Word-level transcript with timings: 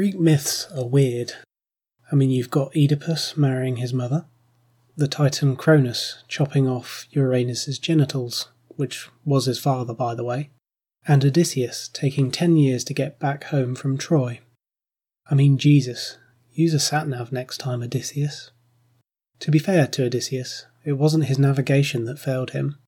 Greek 0.00 0.18
myths 0.18 0.66
are 0.74 0.86
weird. 0.86 1.34
I 2.10 2.14
mean, 2.14 2.30
you've 2.30 2.48
got 2.48 2.74
Oedipus 2.74 3.36
marrying 3.36 3.76
his 3.76 3.92
mother, 3.92 4.24
the 4.96 5.06
Titan 5.06 5.56
Cronus 5.56 6.24
chopping 6.26 6.66
off 6.66 7.06
Uranus's 7.10 7.78
genitals, 7.78 8.48
which 8.68 9.10
was 9.26 9.44
his 9.44 9.58
father, 9.58 9.92
by 9.92 10.14
the 10.14 10.24
way, 10.24 10.48
and 11.06 11.22
Odysseus 11.22 11.86
taking 11.92 12.30
ten 12.30 12.56
years 12.56 12.82
to 12.84 12.94
get 12.94 13.18
back 13.18 13.44
home 13.44 13.74
from 13.74 13.98
Troy. 13.98 14.40
I 15.30 15.34
mean, 15.34 15.58
Jesus, 15.58 16.16
use 16.50 16.72
a 16.72 16.78
satnav 16.78 17.30
next 17.30 17.58
time, 17.58 17.82
Odysseus. 17.82 18.52
To 19.40 19.50
be 19.50 19.58
fair 19.58 19.86
to 19.86 20.06
Odysseus, 20.06 20.64
it 20.82 20.94
wasn't 20.94 21.26
his 21.26 21.38
navigation 21.38 22.06
that 22.06 22.18
failed 22.18 22.52
him, 22.52 22.78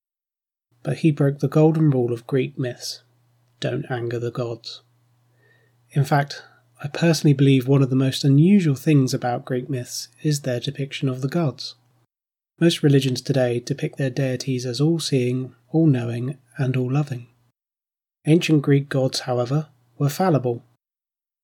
but 0.83 0.97
he 1.01 1.13
broke 1.13 1.41
the 1.41 1.47
golden 1.47 1.91
rule 1.91 2.15
of 2.15 2.27
Greek 2.27 2.59
myths 2.59 3.03
don't 3.61 3.85
anger 3.91 4.19
the 4.19 4.31
gods. 4.31 4.81
In 5.91 6.07
fact, 6.07 6.43
I 6.85 6.89
personally 6.89 7.33
believe 7.33 7.69
one 7.69 7.81
of 7.83 7.91
the 7.91 7.97
most 7.97 8.25
unusual 8.25 8.75
things 8.75 9.15
about 9.15 9.45
Greek 9.45 9.71
myths 9.71 10.09
is 10.23 10.41
their 10.41 10.59
depiction 10.59 11.09
of 11.09 11.21
the 11.21 11.29
gods. 11.29 11.77
Most 12.59 12.83
religions 12.83 13.21
today 13.21 13.61
depict 13.61 13.99
their 13.99 14.11
deities 14.11 14.67
as 14.67 14.81
all 14.81 14.99
seeing, 14.99 15.55
all 15.71 15.87
knowing, 15.87 16.39
and 16.59 16.77
all 16.77 16.91
loving. 16.91 17.29
Ancient 18.27 18.63
Greek 18.63 18.89
gods, 18.89 19.21
however, 19.21 19.69
were 19.97 20.09
fallible 20.09 20.65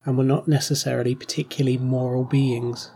and 0.04 0.18
were 0.18 0.24
not 0.24 0.48
necessarily 0.48 1.14
particularly 1.14 1.78
moral 1.78 2.24
beings. 2.24 2.90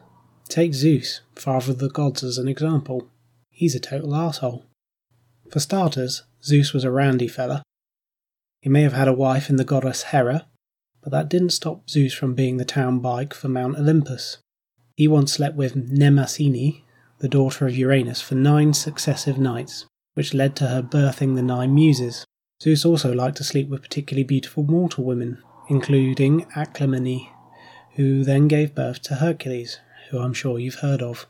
Take 0.49 0.75
Zeus, 0.75 1.21
father 1.37 1.71
of 1.73 1.79
the 1.79 1.91
gods, 1.91 2.25
as 2.25 2.39
an 2.39 2.49
example. 2.49 3.09
He's 3.51 3.77
a 3.77 3.81
total 3.81 4.17
asshole. 4.17 4.67
For 5.51 5.61
starters, 5.61 6.25
Zeus 6.43 6.73
was 6.73 6.83
a 6.83 6.91
randy 6.91 7.29
fella. 7.29 7.63
He 8.61 8.69
may 8.69 8.83
have 8.83 8.95
had 8.95 9.09
a 9.09 9.13
wife 9.13 9.49
in 9.49 9.57
the 9.57 9.65
goddess 9.65 10.05
Hera, 10.05 10.47
but 11.03 11.11
that 11.11 11.29
didn't 11.29 11.51
stop 11.51 11.91
Zeus 11.91 12.15
from 12.15 12.35
being 12.35 12.57
the 12.57 12.65
town 12.65 13.01
bike 13.01 13.35
for 13.35 13.49
Mount 13.49 13.77
Olympus. 13.77 14.39
He 14.97 15.09
once 15.09 15.33
slept 15.33 15.57
with 15.57 15.75
Mnemosyne, 15.75 16.83
the 17.19 17.29
daughter 17.29 17.67
of 17.67 17.77
Uranus, 17.77 18.21
for 18.21 18.35
nine 18.35 18.73
successive 18.73 19.39
nights, 19.39 19.87
which 20.15 20.35
led 20.35 20.55
to 20.57 20.69
her 20.69 20.83
birthing 20.83 21.35
the 21.35 21.43
nine 21.43 21.75
muses. 21.75 22.25
Zeus 22.63 22.85
also 22.85 23.13
liked 23.13 23.39
to 23.39 23.45
sleep 23.45 23.69
with 23.69 23.83
particularly 23.83 24.25
beautiful 24.25 24.63
mortal 24.63 25.05
women, 25.05 25.43
including 25.69 26.47
Alcmene, 26.57 27.29
who 27.97 28.23
then 28.23 28.49
gave 28.49 28.75
birth 28.75 29.03
to 29.03 29.17
Hercules, 29.17 29.79
who 30.11 30.19
I'm 30.19 30.35
sure 30.35 30.59
you've 30.59 30.77
heard 30.77 31.03
of. 31.03 31.27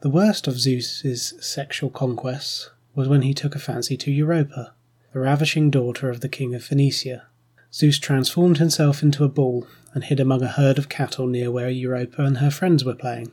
The 0.00 0.10
worst 0.10 0.46
of 0.46 0.58
Zeus's 0.58 1.34
sexual 1.40 1.88
conquests 1.88 2.70
was 2.94 3.08
when 3.08 3.22
he 3.22 3.32
took 3.32 3.54
a 3.54 3.58
fancy 3.58 3.96
to 3.96 4.10
Europa, 4.10 4.74
the 5.12 5.20
ravishing 5.20 5.70
daughter 5.70 6.10
of 6.10 6.20
the 6.20 6.28
king 6.28 6.54
of 6.54 6.64
Phoenicia, 6.64 7.26
Zeus 7.74 7.98
transformed 7.98 8.58
himself 8.58 9.02
into 9.02 9.24
a 9.24 9.28
bull 9.28 9.66
and 9.94 10.04
hid 10.04 10.20
among 10.20 10.42
a 10.42 10.48
herd 10.48 10.78
of 10.78 10.88
cattle 10.88 11.26
near 11.26 11.50
where 11.50 11.68
Europa 11.68 12.22
and 12.22 12.38
her 12.38 12.50
friends 12.50 12.84
were 12.84 12.94
playing. 12.94 13.32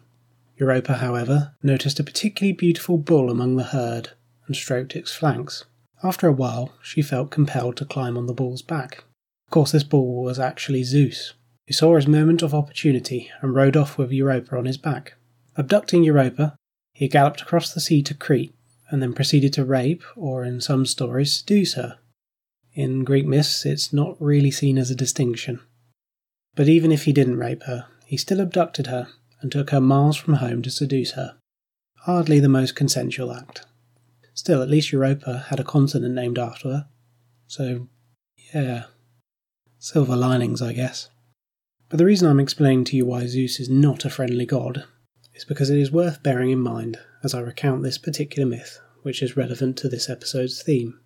Europa, 0.58 0.95
however, 0.95 1.53
noticed 1.61 2.00
a 2.00 2.03
particularly 2.03 2.52
beautiful 2.52 2.97
bull 2.97 3.30
among 3.30 3.56
the 3.56 3.66
herd 3.66 4.09
and 4.47 4.56
stroked 4.56 4.95
its 4.95 5.14
flanks. 5.14 5.66
After 6.03 6.28
a 6.28 6.34
while, 6.34 6.73
she 6.81 7.03
felt 7.03 7.30
compelled 7.30 7.78
to 7.78 7.86
climb 7.86 8.17
on 8.17 8.25
the 8.25 8.34
bull's 8.34 8.64
back. 8.64 9.03
Of 9.47 9.52
course, 9.52 9.73
this 9.73 9.84
bull 9.84 10.23
was 10.23 10.39
actually 10.39 10.84
Zeus, 10.86 11.34
who 11.67 11.73
saw 11.73 11.95
his 11.95 12.08
moment 12.08 12.42
of 12.42 12.56
opportunity 12.56 13.30
and 13.42 13.53
rode 13.53 13.78
off 13.78 13.95
with 14.00 14.12
Europa 14.12 14.58
on 14.58 14.66
his 14.66 14.78
back. 14.78 15.14
Abducting 15.56 16.03
Europa, 16.03 16.56
he 16.94 17.08
galloped 17.08 17.42
across 17.42 17.72
the 17.72 17.80
sea 17.80 18.02
to 18.02 18.16
Crete 18.16 18.56
and 18.89 19.03
then 19.03 19.14
proceeded 19.14 19.53
to 19.53 19.66
rape, 19.66 20.03
or 20.16 20.44
in 20.44 20.62
some 20.62 20.88
stories, 20.88 21.36
seduce 21.36 21.75
her. 21.75 22.00
In 22.73 23.03
Greek 23.03 23.25
myths, 23.25 23.66
it's 23.66 23.91
not 23.91 24.16
really 24.19 24.52
seen 24.52 24.77
as 24.77 24.89
a 24.89 24.95
distinction. 24.95 25.59
But 26.55 26.69
even 26.69 26.91
if 26.91 27.03
he 27.03 27.11
didn't 27.11 27.38
rape 27.38 27.63
her, 27.63 27.88
he 28.05 28.16
still 28.16 28.39
abducted 28.39 28.88
her 28.88 29.09
and 29.41 29.52
took 29.52 29.72
her 29.72 29.81
miles 29.81 30.16
from 30.16 30.36
home 30.36 30.61
to 30.61 30.69
seduce 30.69 31.11
her. 31.11 31.38
Hardly 32.03 32.39
the 32.39 32.50
most 32.50 32.75
consensual 32.75 33.33
act. 33.33 33.66
Still, 34.33 34.61
at 34.61 34.69
least 34.69 34.91
Europa 34.91 35.46
had 35.50 35.59
a 35.59 35.66
continent 35.66 36.16
named 36.16 36.40
after 36.40 36.69
her. 36.69 36.88
So, 37.47 37.90
yeah. 38.53 38.85
Silver 39.78 40.16
linings, 40.16 40.62
I 40.62 40.72
guess. 40.73 41.09
But 41.90 41.97
the 41.97 42.06
reason 42.06 42.29
I'm 42.29 42.40
explaining 42.40 42.85
to 42.85 42.96
you 42.96 43.06
why 43.06 43.28
Zeus 43.28 43.59
is 43.59 43.69
not 43.69 44.06
a 44.06 44.09
friendly 44.09 44.46
god 44.46 44.85
is 45.34 45.44
because 45.44 45.69
it 45.69 45.78
is 45.78 45.91
worth 45.91 46.23
bearing 46.23 46.50
in 46.50 46.59
mind 46.59 46.97
as 47.22 47.34
I 47.34 47.41
recount 47.41 47.84
this 47.84 47.97
particular 47.97 48.47
myth, 48.47 48.79
which 49.01 49.22
is 49.22 49.35
relevant 49.35 49.78
to 49.79 49.90
this 49.90 50.09
episode's 50.09 50.63
theme. 50.63 51.00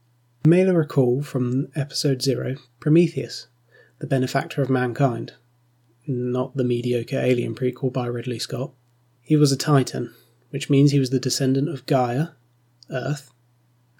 May 0.47 0.63
recall 0.63 1.23
from 1.23 1.69
episode 1.73 2.21
0 2.21 2.57
Prometheus, 2.79 3.47
the 3.97 4.05
benefactor 4.05 4.61
of 4.61 4.69
mankind, 4.69 5.33
not 6.05 6.55
the 6.55 6.63
mediocre 6.63 7.17
alien 7.17 7.55
prequel 7.55 7.91
by 7.91 8.05
Ridley 8.05 8.37
Scott. 8.37 8.71
He 9.21 9.35
was 9.35 9.51
a 9.51 9.57
Titan, 9.57 10.13
which 10.51 10.69
means 10.69 10.91
he 10.91 10.99
was 10.99 11.09
the 11.09 11.19
descendant 11.19 11.67
of 11.67 11.87
Gaia, 11.87 12.27
Earth, 12.91 13.31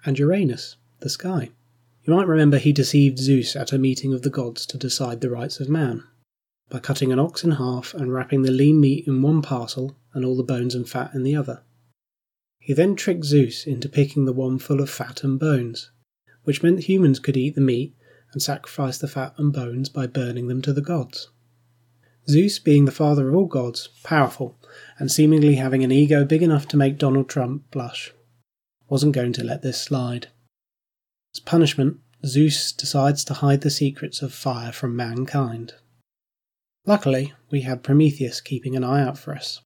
and 0.04 0.20
Uranus, 0.20 0.76
the 1.00 1.10
sky. 1.10 1.50
You 2.04 2.14
might 2.14 2.28
remember 2.28 2.58
he 2.58 2.72
deceived 2.72 3.18
Zeus 3.18 3.56
at 3.56 3.72
a 3.72 3.78
meeting 3.78 4.14
of 4.14 4.22
the 4.22 4.30
gods 4.30 4.66
to 4.66 4.78
decide 4.78 5.22
the 5.22 5.30
rights 5.30 5.58
of 5.58 5.68
man, 5.68 6.04
by 6.68 6.78
cutting 6.78 7.10
an 7.10 7.18
ox 7.18 7.42
in 7.42 7.52
half 7.52 7.92
and 7.92 8.12
wrapping 8.12 8.42
the 8.42 8.52
lean 8.52 8.80
meat 8.80 9.08
in 9.08 9.20
one 9.20 9.42
parcel 9.42 9.96
and 10.14 10.24
all 10.24 10.36
the 10.36 10.44
bones 10.44 10.76
and 10.76 10.88
fat 10.88 11.12
in 11.12 11.24
the 11.24 11.34
other. 11.34 11.64
He 12.60 12.72
then 12.72 12.94
tricked 12.94 13.24
Zeus 13.24 13.66
into 13.66 13.88
picking 13.88 14.26
the 14.26 14.32
one 14.32 14.60
full 14.60 14.80
of 14.80 14.88
fat 14.88 15.24
and 15.24 15.40
bones, 15.40 15.90
which 16.46 16.62
meant 16.62 16.84
humans 16.84 17.18
could 17.18 17.36
eat 17.36 17.56
the 17.56 17.60
meat 17.60 17.92
and 18.32 18.40
sacrifice 18.40 18.98
the 18.98 19.08
fat 19.08 19.34
and 19.36 19.52
bones 19.52 19.88
by 19.88 20.06
burning 20.06 20.46
them 20.46 20.62
to 20.62 20.72
the 20.72 20.80
gods. 20.80 21.28
Zeus, 22.28 22.60
being 22.60 22.84
the 22.84 22.92
father 22.92 23.28
of 23.28 23.34
all 23.34 23.46
gods, 23.46 23.88
powerful, 24.04 24.56
and 24.98 25.10
seemingly 25.10 25.56
having 25.56 25.82
an 25.82 25.90
ego 25.90 26.24
big 26.24 26.44
enough 26.44 26.68
to 26.68 26.76
make 26.76 26.98
Donald 26.98 27.28
Trump 27.28 27.68
blush, 27.72 28.12
wasn't 28.88 29.14
going 29.14 29.32
to 29.32 29.44
let 29.44 29.62
this 29.62 29.82
slide. 29.82 30.28
As 31.34 31.40
punishment, 31.40 31.98
Zeus 32.24 32.70
decides 32.70 33.24
to 33.24 33.34
hide 33.34 33.62
the 33.62 33.70
secrets 33.70 34.22
of 34.22 34.32
fire 34.32 34.70
from 34.70 34.94
mankind. 34.94 35.74
Luckily, 36.84 37.34
we 37.50 37.62
had 37.62 37.82
Prometheus 37.82 38.40
keeping 38.40 38.76
an 38.76 38.84
eye 38.84 39.02
out 39.02 39.18
for 39.18 39.34
us. 39.34 39.60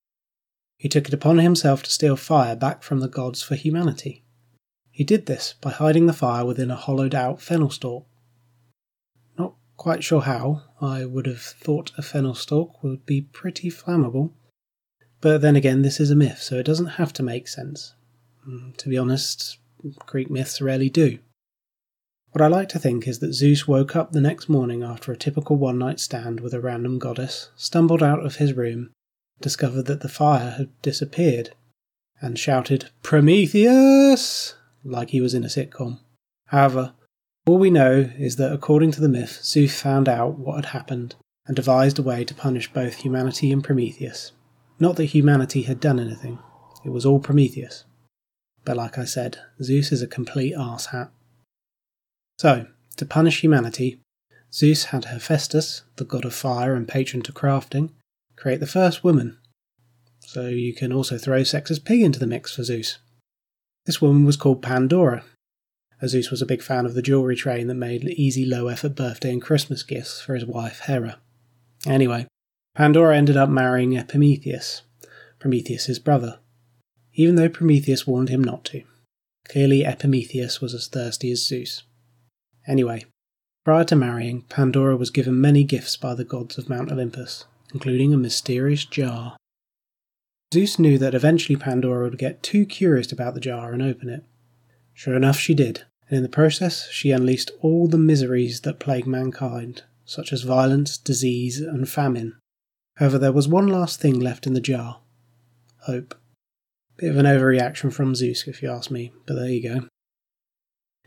He 0.78 0.88
took 0.88 1.08
it 1.08 1.14
upon 1.14 1.36
himself 1.38 1.82
to 1.82 1.92
steal 1.92 2.16
fire 2.16 2.56
back 2.56 2.82
from 2.82 3.00
the 3.00 3.08
gods 3.08 3.42
for 3.42 3.54
humanity. 3.54 4.24
He 4.90 5.04
did 5.04 5.26
this 5.26 5.54
by 5.60 5.70
hiding 5.70 6.06
the 6.06 6.12
fire 6.12 6.44
within 6.44 6.70
a 6.70 6.76
hollowed 6.76 7.14
out 7.14 7.40
fennel 7.40 7.70
stalk. 7.70 8.06
Not 9.38 9.54
quite 9.76 10.04
sure 10.04 10.22
how, 10.22 10.62
I 10.80 11.04
would 11.04 11.26
have 11.26 11.40
thought 11.40 11.92
a 11.96 12.02
fennel 12.02 12.34
stalk 12.34 12.82
would 12.82 13.06
be 13.06 13.22
pretty 13.22 13.70
flammable. 13.70 14.32
But 15.20 15.42
then 15.42 15.56
again, 15.56 15.82
this 15.82 16.00
is 16.00 16.10
a 16.10 16.16
myth, 16.16 16.42
so 16.42 16.56
it 16.56 16.66
doesn't 16.66 16.98
have 16.98 17.12
to 17.14 17.22
make 17.22 17.48
sense. 17.48 17.94
Mm, 18.48 18.76
to 18.78 18.88
be 18.88 18.98
honest, 18.98 19.58
Greek 20.06 20.30
myths 20.30 20.60
rarely 20.60 20.90
do. 20.90 21.18
What 22.32 22.42
I 22.42 22.46
like 22.46 22.68
to 22.70 22.78
think 22.78 23.08
is 23.08 23.18
that 23.18 23.32
Zeus 23.32 23.66
woke 23.66 23.96
up 23.96 24.12
the 24.12 24.20
next 24.20 24.48
morning 24.48 24.82
after 24.82 25.10
a 25.10 25.16
typical 25.16 25.56
one 25.56 25.78
night 25.78 25.98
stand 25.98 26.40
with 26.40 26.54
a 26.54 26.60
random 26.60 26.98
goddess, 26.98 27.50
stumbled 27.56 28.02
out 28.02 28.24
of 28.24 28.36
his 28.36 28.52
room, 28.52 28.90
discovered 29.40 29.86
that 29.86 30.00
the 30.00 30.08
fire 30.08 30.52
had 30.52 30.68
disappeared, 30.80 31.50
and 32.20 32.38
shouted, 32.38 32.90
Prometheus! 33.02 34.54
Like 34.84 35.10
he 35.10 35.20
was 35.20 35.34
in 35.34 35.44
a 35.44 35.48
sitcom. 35.48 35.98
However, 36.46 36.94
all 37.46 37.58
we 37.58 37.70
know 37.70 38.10
is 38.18 38.36
that 38.36 38.52
according 38.52 38.92
to 38.92 39.00
the 39.00 39.08
myth, 39.08 39.41
Zeus 39.42 39.80
found 39.80 40.08
out 40.08 40.38
what 40.38 40.56
had 40.56 40.66
happened 40.66 41.16
and 41.46 41.56
devised 41.56 41.98
a 41.98 42.02
way 42.02 42.24
to 42.24 42.34
punish 42.34 42.72
both 42.72 42.96
humanity 42.96 43.50
and 43.50 43.64
Prometheus. 43.64 44.32
Not 44.78 44.96
that 44.96 45.06
humanity 45.06 45.62
had 45.62 45.80
done 45.80 45.98
anything, 45.98 46.38
it 46.84 46.90
was 46.90 47.04
all 47.04 47.20
Prometheus. 47.20 47.84
But 48.64 48.76
like 48.76 48.98
I 48.98 49.04
said, 49.04 49.38
Zeus 49.62 49.90
is 49.92 50.02
a 50.02 50.06
complete 50.06 50.54
arsehat. 50.54 51.10
So, 52.38 52.66
to 52.96 53.06
punish 53.06 53.40
humanity, 53.40 54.00
Zeus 54.52 54.84
had 54.84 55.06
Hephaestus, 55.06 55.82
the 55.96 56.04
god 56.04 56.24
of 56.24 56.34
fire 56.34 56.74
and 56.74 56.88
patron 56.88 57.22
to 57.22 57.32
crafting, 57.32 57.90
create 58.36 58.60
the 58.60 58.66
first 58.66 59.05
woman. 59.05 59.38
So 60.20 60.49
you 60.49 60.75
can 60.75 60.93
also 60.93 61.19
throw 61.19 61.43
sex 61.43 61.70
as 61.70 61.78
pig 61.78 62.02
into 62.02 62.19
the 62.19 62.26
mix 62.26 62.55
for 62.55 62.62
Zeus. 62.62 62.99
This 63.90 64.00
woman 64.00 64.25
was 64.25 64.37
called 64.37 64.62
Pandora. 64.62 65.25
Zeus 66.06 66.31
was 66.31 66.40
a 66.40 66.46
big 66.46 66.62
fan 66.62 66.87
of 66.87 66.94
the 66.94 67.02
jewellery 67.02 67.34
train 67.34 67.66
that 67.66 67.75
made 67.75 68.04
easy 68.04 68.44
low 68.44 68.69
effort 68.69 68.94
birthday 68.94 69.32
and 69.32 69.42
Christmas 69.42 69.82
gifts 69.82 70.20
for 70.20 70.37
his 70.37 70.46
wife 70.46 70.82
Hera. 70.87 71.19
Anyway, 71.84 72.28
Pandora 72.76 73.16
ended 73.16 73.37
up 73.37 73.48
marrying 73.48 73.96
Epimetheus, 73.96 74.82
Prometheus's 75.40 75.98
brother, 75.98 76.38
even 77.14 77.34
though 77.34 77.48
Prometheus 77.48 78.06
warned 78.06 78.28
him 78.28 78.44
not 78.44 78.64
to. 78.66 78.84
Clearly, 79.48 79.84
Epimetheus 79.84 80.60
was 80.60 80.72
as 80.72 80.86
thirsty 80.86 81.32
as 81.32 81.44
Zeus. 81.44 81.82
Anyway, 82.69 83.06
prior 83.64 83.82
to 83.86 83.96
marrying, 83.96 84.43
Pandora 84.43 84.96
was 84.96 85.10
given 85.10 85.40
many 85.40 85.64
gifts 85.64 85.96
by 85.96 86.14
the 86.14 86.22
gods 86.22 86.56
of 86.58 86.69
Mount 86.69 86.93
Olympus, 86.93 87.44
including 87.75 88.14
a 88.14 88.16
mysterious 88.16 88.84
jar. 88.84 89.36
Zeus 90.52 90.79
knew 90.79 90.99
that 90.99 91.14
eventually 91.14 91.56
Pandora 91.56 92.08
would 92.08 92.19
get 92.19 92.43
too 92.43 92.67
curious 92.67 93.12
about 93.12 93.35
the 93.35 93.41
jar 93.41 93.73
and 93.73 93.81
open 93.81 94.08
it. 94.08 94.25
Sure 94.93 95.14
enough, 95.14 95.38
she 95.38 95.55
did, 95.55 95.85
and 96.08 96.17
in 96.17 96.23
the 96.25 96.29
process, 96.29 96.88
she 96.91 97.12
unleashed 97.12 97.52
all 97.61 97.87
the 97.87 97.97
miseries 97.97 98.62
that 98.62 98.81
plague 98.81 99.06
mankind, 99.06 99.85
such 100.05 100.32
as 100.32 100.43
violence, 100.43 100.99
disease, 100.99 101.61
and 101.61 101.88
famine. 101.88 102.37
However, 102.97 103.19
there 103.19 103.32
was 103.32 103.47
one 103.47 103.69
last 103.69 104.00
thing 104.00 104.19
left 104.19 104.47
in 104.47 104.55
the 104.55 104.61
jar 104.61 105.00
hope. 105.85 106.14
Bit 106.96 107.11
of 107.11 107.17
an 107.17 107.26
overreaction 107.26 107.93
from 107.93 108.14
Zeus, 108.14 108.46
if 108.46 108.62
you 108.62 108.70
ask 108.70 108.91
me, 108.91 109.12
but 109.26 109.35
there 109.35 109.49
you 109.49 109.62
go. 109.62 109.88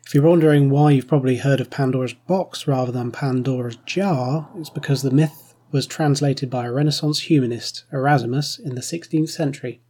If 0.06 0.14
you're 0.14 0.24
wondering 0.24 0.70
why 0.70 0.92
you've 0.92 1.08
probably 1.08 1.38
heard 1.38 1.62
of 1.62 1.70
Pandora's 1.70 2.14
box 2.14 2.68
rather 2.68 2.92
than 2.92 3.12
Pandora's 3.12 3.78
jar, 3.86 4.50
it's 4.58 4.70
because 4.70 5.02
the 5.02 5.12
myth 5.12 5.53
was 5.74 5.88
translated 5.88 6.50
by 6.50 6.66
a 6.66 6.72
Renaissance 6.72 7.22
humanist, 7.22 7.84
Erasmus, 7.92 8.60
in 8.60 8.76
the 8.76 8.82
16th 8.82 9.30
century, 9.30 9.82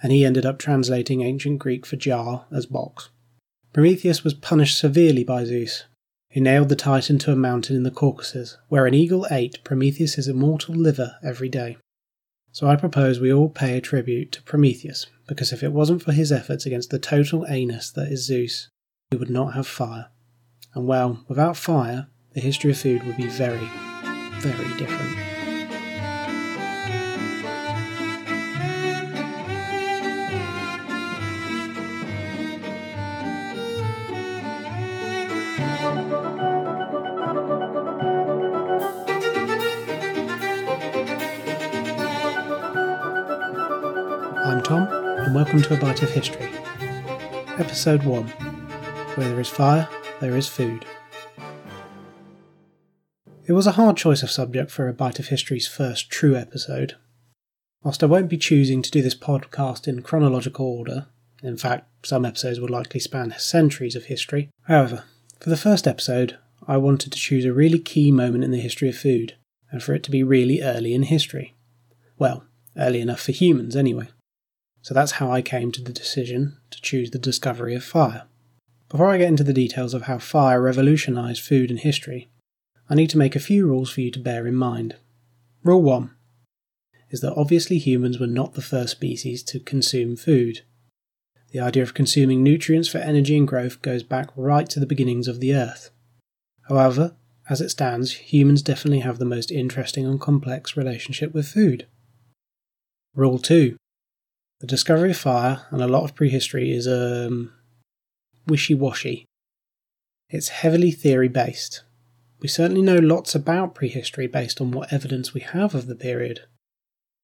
and 0.00 0.12
he 0.12 0.24
ended 0.24 0.46
up 0.46 0.58
translating 0.58 1.22
ancient 1.22 1.58
Greek 1.58 1.84
for 1.84 1.96
jar 1.96 2.46
as 2.52 2.66
box. 2.66 3.10
Prometheus 3.72 4.22
was 4.22 4.32
punished 4.32 4.78
severely 4.78 5.24
by 5.24 5.44
Zeus, 5.44 5.84
who 6.30 6.40
nailed 6.40 6.68
the 6.68 6.76
Titan 6.76 7.18
to 7.18 7.32
a 7.32 7.36
mountain 7.36 7.74
in 7.74 7.82
the 7.82 7.90
Caucasus, 7.90 8.56
where 8.68 8.86
an 8.86 8.94
eagle 8.94 9.26
ate 9.30 9.62
Prometheus's 9.64 10.28
immortal 10.28 10.74
liver 10.74 11.16
every 11.22 11.48
day. 11.48 11.76
So 12.52 12.68
I 12.68 12.76
propose 12.76 13.18
we 13.18 13.32
all 13.32 13.48
pay 13.48 13.76
a 13.76 13.80
tribute 13.80 14.30
to 14.32 14.42
Prometheus, 14.42 15.06
because 15.26 15.52
if 15.52 15.64
it 15.64 15.72
wasn't 15.72 16.02
for 16.02 16.12
his 16.12 16.30
efforts 16.30 16.64
against 16.64 16.90
the 16.90 17.00
total 17.00 17.44
anus 17.48 17.90
that 17.90 18.12
is 18.12 18.24
Zeus, 18.24 18.68
we 19.10 19.18
would 19.18 19.30
not 19.30 19.54
have 19.54 19.66
fire. 19.66 20.10
And 20.74 20.86
well, 20.86 21.24
without 21.26 21.56
fire, 21.56 22.06
the 22.34 22.40
history 22.40 22.70
of 22.70 22.78
food 22.78 23.02
would 23.04 23.16
be 23.16 23.26
very, 23.26 23.68
very 24.44 24.76
different. 24.76 25.18
I'm 44.44 44.62
Tom, 44.62 44.88
and 44.90 45.34
welcome 45.34 45.62
to 45.62 45.74
A 45.74 45.76
Bite 45.78 46.02
of 46.02 46.10
History. 46.10 46.50
Episode 47.56 48.02
1 48.02 48.26
Where 48.26 49.28
there 49.28 49.40
is 49.40 49.48
fire, 49.48 49.88
there 50.20 50.36
is 50.36 50.48
food. 50.48 50.84
It 53.46 53.52
was 53.52 53.66
a 53.66 53.72
hard 53.72 53.98
choice 53.98 54.22
of 54.22 54.30
subject 54.30 54.70
for 54.70 54.88
A 54.88 54.94
Bite 54.94 55.18
of 55.18 55.26
History's 55.26 55.68
first 55.68 56.08
true 56.08 56.34
episode. 56.34 56.94
Whilst 57.82 58.02
I 58.02 58.06
won't 58.06 58.30
be 58.30 58.38
choosing 58.38 58.80
to 58.80 58.90
do 58.90 59.02
this 59.02 59.14
podcast 59.14 59.86
in 59.86 60.00
chronological 60.00 60.64
order, 60.64 61.08
in 61.42 61.58
fact, 61.58 61.86
some 62.06 62.24
episodes 62.24 62.58
will 62.58 62.70
likely 62.70 63.00
span 63.00 63.34
centuries 63.36 63.96
of 63.96 64.06
history, 64.06 64.48
however, 64.62 65.04
for 65.40 65.50
the 65.50 65.58
first 65.58 65.86
episode, 65.86 66.38
I 66.66 66.78
wanted 66.78 67.12
to 67.12 67.18
choose 67.18 67.44
a 67.44 67.52
really 67.52 67.78
key 67.78 68.10
moment 68.10 68.44
in 68.44 68.50
the 68.50 68.62
history 68.62 68.88
of 68.88 68.96
food, 68.96 69.36
and 69.70 69.82
for 69.82 69.92
it 69.92 70.02
to 70.04 70.10
be 70.10 70.22
really 70.22 70.62
early 70.62 70.94
in 70.94 71.02
history. 71.02 71.52
Well, 72.18 72.46
early 72.78 73.02
enough 73.02 73.20
for 73.20 73.32
humans 73.32 73.76
anyway. 73.76 74.08
So 74.80 74.94
that's 74.94 75.12
how 75.12 75.30
I 75.30 75.42
came 75.42 75.70
to 75.72 75.82
the 75.82 75.92
decision 75.92 76.56
to 76.70 76.80
choose 76.80 77.10
the 77.10 77.18
discovery 77.18 77.74
of 77.74 77.84
fire. 77.84 78.22
Before 78.88 79.10
I 79.10 79.18
get 79.18 79.28
into 79.28 79.44
the 79.44 79.52
details 79.52 79.92
of 79.92 80.02
how 80.02 80.16
fire 80.16 80.62
revolutionised 80.62 81.42
food 81.42 81.68
and 81.68 81.80
history, 81.80 82.30
I 82.88 82.94
need 82.94 83.10
to 83.10 83.18
make 83.18 83.34
a 83.34 83.40
few 83.40 83.66
rules 83.66 83.90
for 83.90 84.00
you 84.00 84.10
to 84.10 84.18
bear 84.18 84.46
in 84.46 84.54
mind. 84.54 84.96
Rule 85.62 85.82
1 85.82 86.10
is 87.10 87.20
that 87.20 87.34
obviously 87.34 87.78
humans 87.78 88.18
were 88.18 88.26
not 88.26 88.54
the 88.54 88.62
first 88.62 88.92
species 88.92 89.42
to 89.44 89.60
consume 89.60 90.16
food. 90.16 90.62
The 91.52 91.60
idea 91.60 91.82
of 91.82 91.94
consuming 91.94 92.42
nutrients 92.42 92.88
for 92.88 92.98
energy 92.98 93.36
and 93.36 93.46
growth 93.46 93.82
goes 93.82 94.02
back 94.02 94.30
right 94.34 94.68
to 94.70 94.80
the 94.80 94.86
beginnings 94.86 95.28
of 95.28 95.38
the 95.38 95.54
Earth. 95.54 95.90
However, 96.68 97.14
as 97.48 97.60
it 97.60 97.68
stands, 97.68 98.12
humans 98.12 98.62
definitely 98.62 99.00
have 99.00 99.18
the 99.18 99.24
most 99.24 99.52
interesting 99.52 100.06
and 100.06 100.20
complex 100.20 100.76
relationship 100.76 101.32
with 101.32 101.46
food. 101.46 101.86
Rule 103.14 103.38
2 103.38 103.76
the 104.64 104.68
discovery 104.68 105.10
of 105.10 105.18
fire 105.18 105.66
and 105.70 105.82
a 105.82 105.86
lot 105.86 106.04
of 106.04 106.14
prehistory 106.14 106.72
is 106.72 106.88
um, 106.88 107.52
wishy 108.46 108.74
washy. 108.74 109.26
It's 110.30 110.48
heavily 110.48 110.90
theory 110.90 111.28
based. 111.28 111.82
We 112.44 112.48
certainly 112.48 112.82
know 112.82 112.98
lots 112.98 113.34
about 113.34 113.74
prehistory 113.74 114.26
based 114.26 114.60
on 114.60 114.70
what 114.70 114.92
evidence 114.92 115.32
we 115.32 115.40
have 115.40 115.74
of 115.74 115.86
the 115.86 115.94
period. 115.94 116.40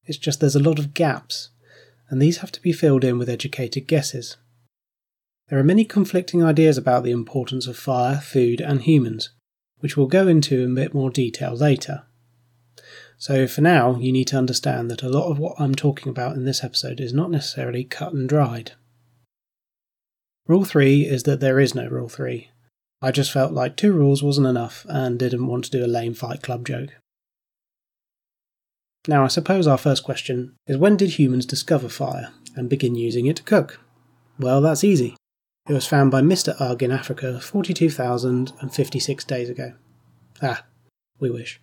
It's 0.06 0.16
just 0.16 0.40
there's 0.40 0.56
a 0.56 0.62
lot 0.62 0.78
of 0.78 0.94
gaps, 0.94 1.50
and 2.08 2.22
these 2.22 2.38
have 2.38 2.50
to 2.52 2.62
be 2.62 2.72
filled 2.72 3.04
in 3.04 3.18
with 3.18 3.28
educated 3.28 3.86
guesses. 3.86 4.38
There 5.50 5.58
are 5.58 5.62
many 5.62 5.84
conflicting 5.84 6.42
ideas 6.42 6.78
about 6.78 7.04
the 7.04 7.10
importance 7.10 7.66
of 7.66 7.76
fire, 7.76 8.16
food, 8.16 8.62
and 8.62 8.80
humans, 8.80 9.28
which 9.80 9.94
we'll 9.94 10.06
go 10.06 10.26
into 10.26 10.62
in 10.62 10.72
a 10.72 10.74
bit 10.74 10.94
more 10.94 11.10
detail 11.10 11.54
later. 11.54 12.04
So 13.18 13.46
for 13.46 13.60
now, 13.60 13.96
you 13.96 14.12
need 14.12 14.28
to 14.28 14.38
understand 14.38 14.90
that 14.90 15.02
a 15.02 15.10
lot 15.10 15.30
of 15.30 15.38
what 15.38 15.60
I'm 15.60 15.74
talking 15.74 16.08
about 16.08 16.34
in 16.34 16.46
this 16.46 16.64
episode 16.64 16.98
is 16.98 17.12
not 17.12 17.30
necessarily 17.30 17.84
cut 17.84 18.14
and 18.14 18.26
dried. 18.26 18.72
Rule 20.46 20.64
3 20.64 21.02
is 21.02 21.24
that 21.24 21.40
there 21.40 21.60
is 21.60 21.74
no 21.74 21.86
Rule 21.86 22.08
3. 22.08 22.48
I 23.02 23.10
just 23.10 23.32
felt 23.32 23.52
like 23.52 23.76
two 23.76 23.92
rules 23.92 24.22
wasn't 24.22 24.46
enough 24.46 24.84
and 24.88 25.18
didn't 25.18 25.46
want 25.46 25.64
to 25.64 25.70
do 25.70 25.84
a 25.84 25.86
lame 25.86 26.14
Fight 26.14 26.42
Club 26.42 26.66
joke. 26.66 26.90
Now, 29.08 29.24
I 29.24 29.28
suppose 29.28 29.66
our 29.66 29.78
first 29.78 30.04
question 30.04 30.56
is 30.66 30.76
when 30.76 30.96
did 30.96 31.18
humans 31.18 31.46
discover 31.46 31.88
fire 31.88 32.32
and 32.54 32.68
begin 32.68 32.94
using 32.94 33.26
it 33.26 33.36
to 33.36 33.42
cook? 33.42 33.80
Well, 34.38 34.60
that's 34.60 34.84
easy. 34.84 35.16
It 35.68 35.72
was 35.72 35.86
found 35.86 36.10
by 36.10 36.20
Mr. 36.20 36.54
Ugg 36.60 36.82
in 36.82 36.90
Africa 36.90 37.40
42,056 37.40 39.24
days 39.24 39.48
ago. 39.48 39.72
Ah, 40.42 40.64
we 41.18 41.30
wish. 41.30 41.60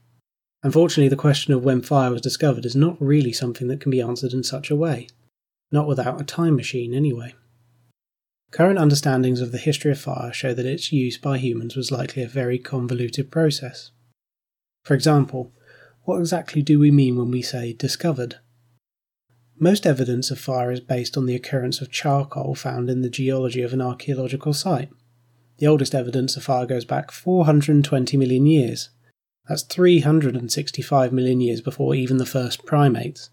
Unfortunately, 0.63 1.09
the 1.09 1.15
question 1.15 1.53
of 1.53 1.63
when 1.63 1.81
fire 1.81 2.11
was 2.11 2.21
discovered 2.21 2.65
is 2.65 2.75
not 2.75 2.99
really 2.99 3.31
something 3.31 3.67
that 3.67 3.79
can 3.79 3.91
be 3.91 4.01
answered 4.01 4.33
in 4.33 4.43
such 4.43 4.71
a 4.71 4.75
way. 4.75 5.07
Not 5.71 5.87
without 5.87 6.19
a 6.19 6.23
time 6.23 6.55
machine, 6.55 6.93
anyway. 6.93 7.35
Current 8.51 8.79
understandings 8.79 9.41
of 9.41 9.51
the 9.51 9.57
history 9.57 9.91
of 9.91 9.99
fire 9.99 10.31
show 10.31 10.53
that 10.53 10.65
its 10.65 10.91
use 10.91 11.17
by 11.17 11.37
humans 11.37 11.75
was 11.75 11.91
likely 11.91 12.23
a 12.23 12.27
very 12.27 12.57
convoluted 12.57 13.29
process. 13.29 13.91
For 14.83 14.93
example, 14.93 15.51
what 16.03 16.19
exactly 16.19 16.61
do 16.61 16.79
we 16.79 16.89
mean 16.89 17.17
when 17.17 17.29
we 17.29 17.41
say 17.41 17.73
discovered? 17.73 18.35
Most 19.59 19.85
evidence 19.85 20.31
of 20.31 20.39
fire 20.39 20.71
is 20.71 20.79
based 20.79 21.17
on 21.17 21.25
the 21.25 21.35
occurrence 21.35 21.81
of 21.81 21.91
charcoal 21.91 22.55
found 22.55 22.89
in 22.89 23.01
the 23.01 23.09
geology 23.09 23.61
of 23.61 23.73
an 23.73 23.81
archaeological 23.81 24.53
site. 24.53 24.89
The 25.57 25.67
oldest 25.67 25.93
evidence 25.93 26.37
of 26.37 26.43
fire 26.43 26.65
goes 26.65 26.85
back 26.85 27.11
420 27.11 28.15
million 28.15 28.45
years, 28.45 28.89
that's 29.47 29.63
365 29.63 31.13
million 31.13 31.39
years 31.39 31.61
before 31.61 31.95
even 31.95 32.17
the 32.17 32.25
first 32.25 32.65
primates. 32.65 33.29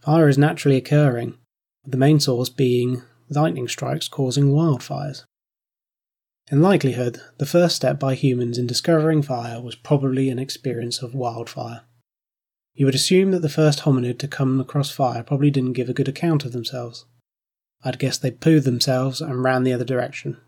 Fire 0.00 0.28
is 0.28 0.38
naturally 0.38 0.76
occurring, 0.76 1.34
the 1.84 1.96
main 1.96 2.20
source 2.20 2.50
being 2.50 3.02
lightning 3.30 3.68
strikes 3.68 4.08
causing 4.08 4.52
wildfires. 4.52 5.24
In 6.50 6.62
likelihood, 6.62 7.20
the 7.38 7.46
first 7.46 7.76
step 7.76 8.00
by 8.00 8.14
humans 8.14 8.58
in 8.58 8.66
discovering 8.66 9.22
fire 9.22 9.60
was 9.60 9.74
probably 9.74 10.30
an 10.30 10.38
experience 10.38 11.02
of 11.02 11.14
wildfire. 11.14 11.82
You 12.74 12.86
would 12.86 12.94
assume 12.94 13.32
that 13.32 13.42
the 13.42 13.48
first 13.48 13.80
hominid 13.80 14.18
to 14.20 14.28
come 14.28 14.60
across 14.60 14.90
fire 14.90 15.22
probably 15.22 15.50
didn't 15.50 15.74
give 15.74 15.88
a 15.88 15.94
good 15.94 16.08
account 16.08 16.44
of 16.44 16.52
themselves. 16.52 17.04
I'd 17.84 17.98
guess 17.98 18.18
they 18.18 18.30
pooed 18.30 18.64
themselves 18.64 19.20
and 19.20 19.42
ran 19.42 19.64
the 19.64 19.72
other 19.72 19.84
direction. 19.84 20.38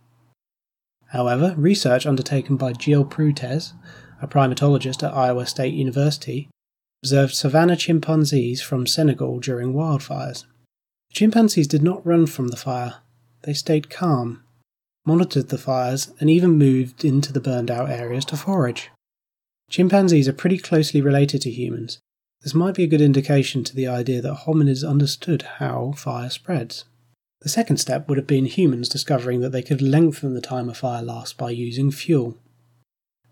However, 1.09 1.55
research 1.57 2.07
undertaken 2.07 2.57
by 2.57 2.73
Jill 2.73 3.05
Pruetz 3.05 3.73
a 4.23 4.29
primatologist 4.29 5.03
at 5.03 5.15
Iowa 5.15 5.47
State 5.47 5.75
University, 5.75 6.49
observed 7.03 7.35
savanna 7.35 7.77
chimpanzees 7.77 8.61
from 8.61 8.87
Senegal 8.87 9.41
during 9.41 9.73
wildfires. 9.73 10.45
The 11.11 11.15
chimpanzees 11.15 11.67
did 11.67 11.83
not 11.83 12.07
run 12.07 12.27
from 12.27 12.49
the 12.49 12.57
fire, 12.57 12.97
they 13.43 13.53
stayed 13.53 13.91
calm, 13.91 14.43
monitored 15.05 15.49
the 15.49 15.59
fires, 15.59 16.13
and 16.21 16.31
even 16.31 16.53
moved 16.53 17.05
into 17.05 17.33
the 17.33 17.41
burned 17.41 17.71
out 17.71 17.91
areas 17.91 18.25
to 18.27 18.37
forage. 18.37 18.91
Chimpanzees 19.69 20.29
are 20.29 20.33
pretty 20.33 20.59
closely 20.59 21.01
related 21.01 21.43
to 21.43 21.51
humans. 21.51 21.99
This 22.43 22.55
might 22.55 22.75
be 22.75 22.85
a 22.85 22.89
good 22.89 23.01
indication 23.01 23.65
to 23.65 23.75
the 23.75 23.87
idea 23.87 24.23
that 24.23 24.47
hominids 24.47 24.89
understood 24.89 25.43
how 25.59 25.93
fire 25.93 26.31
spreads. 26.31 26.85
The 27.43 27.49
second 27.49 27.79
step 27.79 28.09
would 28.09 28.19
have 28.19 28.27
been 28.27 28.47
humans 28.47 28.89
discovering 28.89 29.41
that 29.41 29.51
they 29.51 29.63
could 29.63 29.83
lengthen 29.83 30.35
the 30.35 30.41
time 30.41 30.69
a 30.69 30.75
fire 30.75 31.03
lasts 31.03 31.33
by 31.33 31.51
using 31.51 31.91
fuel. 31.91 32.39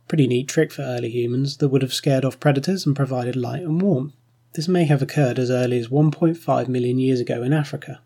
Pretty 0.09 0.27
neat 0.27 0.49
trick 0.49 0.73
for 0.73 0.83
early 0.83 1.11
humans 1.11 1.59
that 1.59 1.69
would 1.69 1.83
have 1.83 1.93
scared 1.93 2.25
off 2.25 2.41
predators 2.41 2.87
and 2.87 2.97
provided 2.97 3.37
light 3.37 3.63
and 3.63 3.81
warmth. 3.83 4.15
This 4.59 4.67
may 4.67 4.87
have 4.87 5.03
occurred 5.03 5.39
as 5.39 5.53
early 5.53 5.79
as 5.79 5.87
1.5 5.87 6.67
million 6.67 6.99
years 6.99 7.21
ago 7.21 7.45
in 7.45 7.53
Africa. 7.53 8.01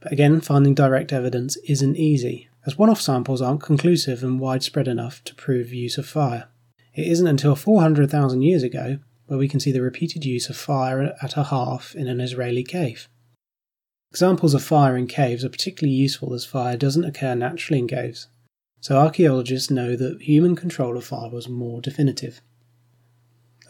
But 0.00 0.12
again, 0.12 0.40
finding 0.40 0.74
direct 0.74 1.12
evidence 1.12 1.58
isn't 1.68 1.98
easy, 1.98 2.48
as 2.64 2.78
one 2.78 2.88
off 2.88 3.02
samples 3.02 3.42
aren't 3.42 3.60
conclusive 3.60 4.24
and 4.24 4.40
widespread 4.40 4.88
enough 4.88 5.22
to 5.24 5.34
prove 5.34 5.74
use 5.74 5.98
of 5.98 6.06
fire. 6.06 6.48
It 6.94 7.06
isn't 7.06 7.26
until 7.26 7.54
400,000 7.54 8.40
years 8.40 8.62
ago 8.62 9.00
where 9.26 9.38
we 9.38 9.46
can 9.46 9.60
see 9.60 9.72
the 9.72 9.82
repeated 9.82 10.24
use 10.24 10.48
of 10.48 10.56
fire 10.56 11.14
at 11.20 11.36
a 11.36 11.42
hearth 11.42 11.94
in 11.94 12.08
an 12.08 12.18
Israeli 12.18 12.64
cave. 12.64 13.06
Examples 14.10 14.54
of 14.54 14.64
fire 14.64 14.96
in 14.96 15.06
caves 15.06 15.44
are 15.44 15.50
particularly 15.50 15.94
useful 15.94 16.32
as 16.32 16.46
fire 16.46 16.78
doesn't 16.78 17.04
occur 17.04 17.34
naturally 17.34 17.80
in 17.80 17.88
caves, 17.88 18.28
so 18.80 18.96
archaeologists 18.96 19.70
know 19.70 19.96
that 19.96 20.22
human 20.22 20.56
control 20.56 20.96
of 20.96 21.04
fire 21.04 21.28
was 21.28 21.46
more 21.46 21.82
definitive. 21.82 22.40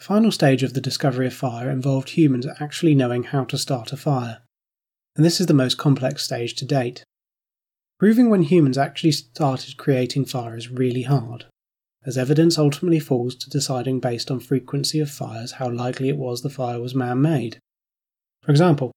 Final 0.04 0.30
stage 0.30 0.62
of 0.62 0.74
the 0.74 0.82
discovery 0.82 1.26
of 1.26 1.32
fire 1.32 1.70
involved 1.70 2.10
humans 2.10 2.46
actually 2.60 2.94
knowing 2.94 3.22
how 3.22 3.42
to 3.44 3.56
start 3.56 3.90
a 3.90 3.96
fire, 3.96 4.42
and 5.16 5.24
this 5.24 5.40
is 5.40 5.46
the 5.46 5.54
most 5.54 5.78
complex 5.78 6.22
stage 6.22 6.52
to 6.56 6.66
date. 6.66 7.04
Proving 7.98 8.28
when 8.28 8.42
humans 8.42 8.76
actually 8.76 9.12
started 9.12 9.78
creating 9.78 10.26
fire 10.26 10.58
is 10.58 10.68
really 10.68 11.04
hard, 11.04 11.46
as 12.04 12.18
evidence 12.18 12.58
ultimately 12.58 13.00
falls 13.00 13.34
to 13.34 13.48
deciding 13.48 13.98
based 13.98 14.30
on 14.30 14.40
frequency 14.40 15.00
of 15.00 15.10
fires 15.10 15.52
how 15.52 15.70
likely 15.70 16.10
it 16.10 16.18
was 16.18 16.42
the 16.42 16.50
fire 16.50 16.82
was 16.82 16.94
man 16.94 17.22
made. 17.22 17.56
For 18.42 18.50
example, 18.50 18.92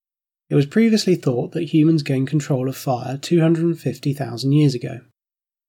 it 0.49 0.55
was 0.55 0.65
previously 0.65 1.15
thought 1.15 1.53
that 1.53 1.73
humans 1.73 2.03
gained 2.03 2.27
control 2.27 2.67
of 2.67 2.75
fire 2.75 3.17
250,000 3.17 4.51
years 4.51 4.75
ago. 4.75 4.99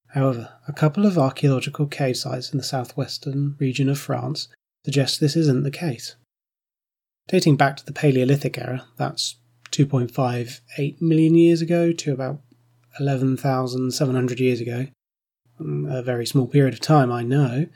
However, 0.08 0.54
a 0.66 0.72
couple 0.72 1.06
of 1.06 1.16
archaeological 1.16 1.86
cave 1.86 2.16
sites 2.16 2.50
in 2.50 2.58
the 2.58 2.64
southwestern 2.64 3.54
region 3.60 3.88
of 3.88 4.00
France 4.00 4.48
suggest 4.88 5.20
this 5.20 5.36
isn't 5.36 5.64
the 5.64 5.70
case. 5.70 6.16
Dating 7.26 7.56
back 7.58 7.76
to 7.76 7.84
the 7.84 7.92
Paleolithic 7.92 8.56
era, 8.56 8.86
that's 8.96 9.36
2.58 9.70 11.02
million 11.02 11.34
years 11.34 11.60
ago 11.60 11.92
to 11.92 12.14
about 12.14 12.40
11,700 12.98 14.40
years 14.40 14.62
ago, 14.62 14.86
a 15.60 16.02
very 16.02 16.24
small 16.24 16.46
period 16.46 16.72
of 16.72 16.80
time, 16.80 17.12
I 17.12 17.22
know, 17.22 17.66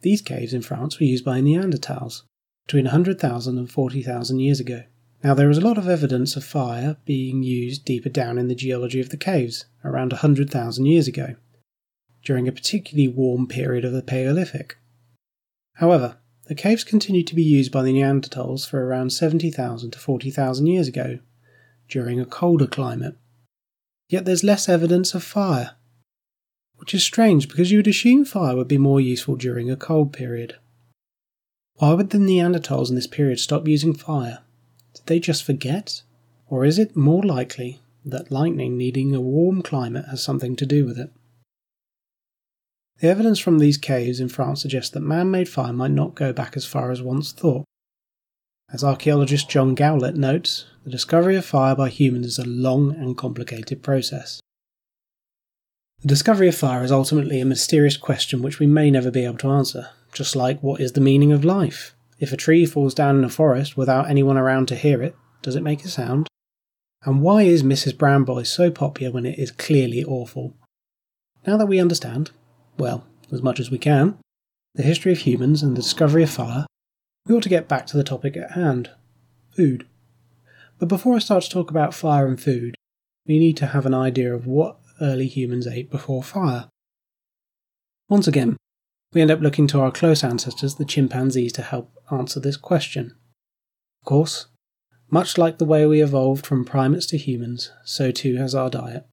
these 0.00 0.22
caves 0.22 0.54
in 0.54 0.62
France 0.62 0.98
were 0.98 1.04
used 1.04 1.22
by 1.22 1.42
Neanderthals 1.42 2.22
between 2.66 2.86
100,000 2.86 3.58
and 3.58 3.70
40,000 3.70 4.38
years 4.38 4.58
ago. 4.58 4.84
Now, 5.22 5.34
there 5.34 5.50
is 5.50 5.58
a 5.58 5.66
lot 5.68 5.76
of 5.76 5.86
evidence 5.86 6.34
of 6.34 6.44
fire 6.44 6.96
being 7.04 7.42
used 7.42 7.84
deeper 7.84 8.08
down 8.08 8.38
in 8.38 8.48
the 8.48 8.54
geology 8.54 9.00
of 9.00 9.10
the 9.10 9.18
caves, 9.18 9.66
around 9.84 10.12
100,000 10.12 10.86
years 10.86 11.08
ago, 11.08 11.34
during 12.24 12.48
a 12.48 12.52
particularly 12.52 13.08
warm 13.08 13.46
period 13.46 13.84
of 13.84 13.92
the 13.92 14.00
Paleolithic. 14.00 14.78
However, 15.74 16.16
the 16.48 16.54
caves 16.54 16.82
continued 16.82 17.26
to 17.26 17.34
be 17.34 17.42
used 17.42 17.70
by 17.70 17.82
the 17.82 17.92
Neanderthals 17.92 18.66
for 18.66 18.84
around 18.84 19.10
70,000 19.10 19.90
to 19.90 19.98
40,000 19.98 20.66
years 20.66 20.88
ago, 20.88 21.18
during 21.88 22.18
a 22.18 22.24
colder 22.24 22.66
climate. 22.66 23.16
Yet 24.08 24.24
there's 24.24 24.42
less 24.42 24.66
evidence 24.66 25.14
of 25.14 25.22
fire, 25.22 25.72
which 26.76 26.94
is 26.94 27.04
strange 27.04 27.48
because 27.48 27.70
you 27.70 27.78
would 27.78 27.86
assume 27.86 28.24
fire 28.24 28.56
would 28.56 28.68
be 28.68 28.78
more 28.78 29.00
useful 29.00 29.36
during 29.36 29.70
a 29.70 29.76
cold 29.76 30.12
period. 30.12 30.56
Why 31.74 31.92
would 31.92 32.10
the 32.10 32.18
Neanderthals 32.18 32.88
in 32.88 32.94
this 32.94 33.06
period 33.06 33.40
stop 33.40 33.68
using 33.68 33.94
fire? 33.94 34.38
Did 34.94 35.06
they 35.06 35.20
just 35.20 35.44
forget? 35.44 36.02
Or 36.48 36.64
is 36.64 36.78
it 36.78 36.96
more 36.96 37.22
likely 37.22 37.80
that 38.06 38.30
lightning 38.30 38.78
needing 38.78 39.14
a 39.14 39.20
warm 39.20 39.60
climate 39.60 40.06
has 40.06 40.22
something 40.22 40.56
to 40.56 40.64
do 40.64 40.86
with 40.86 40.98
it? 40.98 41.10
The 43.00 43.08
evidence 43.08 43.38
from 43.38 43.58
these 43.58 43.76
caves 43.76 44.18
in 44.18 44.28
France 44.28 44.62
suggests 44.62 44.90
that 44.90 45.00
man 45.00 45.30
made 45.30 45.48
fire 45.48 45.72
might 45.72 45.92
not 45.92 46.16
go 46.16 46.32
back 46.32 46.56
as 46.56 46.66
far 46.66 46.90
as 46.90 47.00
once 47.00 47.30
thought. 47.30 47.64
As 48.72 48.82
archaeologist 48.82 49.48
John 49.48 49.74
Gowlett 49.74 50.16
notes, 50.16 50.64
the 50.84 50.90
discovery 50.90 51.36
of 51.36 51.44
fire 51.44 51.76
by 51.76 51.88
humans 51.88 52.26
is 52.26 52.38
a 52.38 52.44
long 52.44 52.94
and 52.94 53.16
complicated 53.16 53.82
process. 53.82 54.40
The 56.00 56.08
discovery 56.08 56.48
of 56.48 56.56
fire 56.56 56.82
is 56.82 56.92
ultimately 56.92 57.40
a 57.40 57.44
mysterious 57.44 57.96
question 57.96 58.42
which 58.42 58.58
we 58.58 58.66
may 58.66 58.90
never 58.90 59.10
be 59.10 59.24
able 59.24 59.38
to 59.38 59.50
answer, 59.50 59.90
just 60.12 60.36
like 60.36 60.60
what 60.62 60.80
is 60.80 60.92
the 60.92 61.00
meaning 61.00 61.32
of 61.32 61.44
life? 61.44 61.94
If 62.18 62.32
a 62.32 62.36
tree 62.36 62.66
falls 62.66 62.94
down 62.94 63.16
in 63.16 63.24
a 63.24 63.28
forest 63.28 63.76
without 63.76 64.10
anyone 64.10 64.36
around 64.36 64.66
to 64.68 64.76
hear 64.76 65.02
it, 65.02 65.14
does 65.42 65.54
it 65.54 65.62
make 65.62 65.84
a 65.84 65.88
sound? 65.88 66.26
And 67.04 67.22
why 67.22 67.42
is 67.42 67.62
Mrs. 67.62 67.96
Brown 67.96 68.24
Boy 68.24 68.42
so 68.42 68.72
popular 68.72 69.12
when 69.12 69.24
it 69.24 69.38
is 69.38 69.52
clearly 69.52 70.04
awful? 70.04 70.56
Now 71.46 71.56
that 71.56 71.66
we 71.66 71.80
understand, 71.80 72.32
well, 72.78 73.04
as 73.32 73.42
much 73.42 73.60
as 73.60 73.70
we 73.70 73.78
can, 73.78 74.16
the 74.74 74.82
history 74.82 75.12
of 75.12 75.18
humans 75.18 75.62
and 75.62 75.76
the 75.76 75.82
discovery 75.82 76.22
of 76.22 76.30
fire, 76.30 76.66
we 77.26 77.34
ought 77.34 77.42
to 77.42 77.48
get 77.48 77.68
back 77.68 77.86
to 77.86 77.96
the 77.96 78.04
topic 78.04 78.36
at 78.36 78.52
hand 78.52 78.90
food. 79.54 79.86
But 80.78 80.88
before 80.88 81.16
I 81.16 81.18
start 81.18 81.42
to 81.44 81.50
talk 81.50 81.70
about 81.70 81.92
fire 81.92 82.26
and 82.26 82.40
food, 82.40 82.76
we 83.26 83.38
need 83.38 83.56
to 83.56 83.66
have 83.66 83.84
an 83.84 83.94
idea 83.94 84.32
of 84.32 84.46
what 84.46 84.78
early 85.00 85.26
humans 85.26 85.66
ate 85.66 85.90
before 85.90 86.22
fire. 86.22 86.68
Once 88.08 88.28
again, 88.28 88.56
we 89.12 89.20
end 89.20 89.30
up 89.30 89.40
looking 89.40 89.66
to 89.68 89.80
our 89.80 89.90
close 89.90 90.22
ancestors, 90.22 90.76
the 90.76 90.84
chimpanzees, 90.84 91.52
to 91.54 91.62
help 91.62 91.90
answer 92.10 92.38
this 92.38 92.56
question. 92.56 93.16
Of 94.02 94.06
course, 94.06 94.46
much 95.10 95.36
like 95.36 95.58
the 95.58 95.64
way 95.64 95.86
we 95.86 96.02
evolved 96.02 96.46
from 96.46 96.64
primates 96.64 97.06
to 97.06 97.18
humans, 97.18 97.72
so 97.84 98.10
too 98.10 98.36
has 98.36 98.54
our 98.54 98.70
diet. 98.70 99.06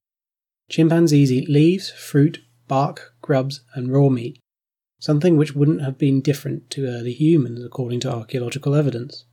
Chimpanzees 0.70 1.32
eat 1.32 1.48
leaves, 1.48 1.90
fruit, 1.90 2.40
bark, 2.68 3.14
grubs, 3.26 3.60
and 3.74 3.92
raw 3.92 4.08
meat, 4.08 4.38
something 5.00 5.36
which 5.36 5.54
wouldn't 5.54 5.82
have 5.82 5.98
been 5.98 6.20
different 6.20 6.70
to 6.70 6.86
early 6.86 7.12
humans 7.12 7.62
according 7.64 8.00
to 8.00 8.12
archaeological 8.12 8.74
evidence. 8.74 9.24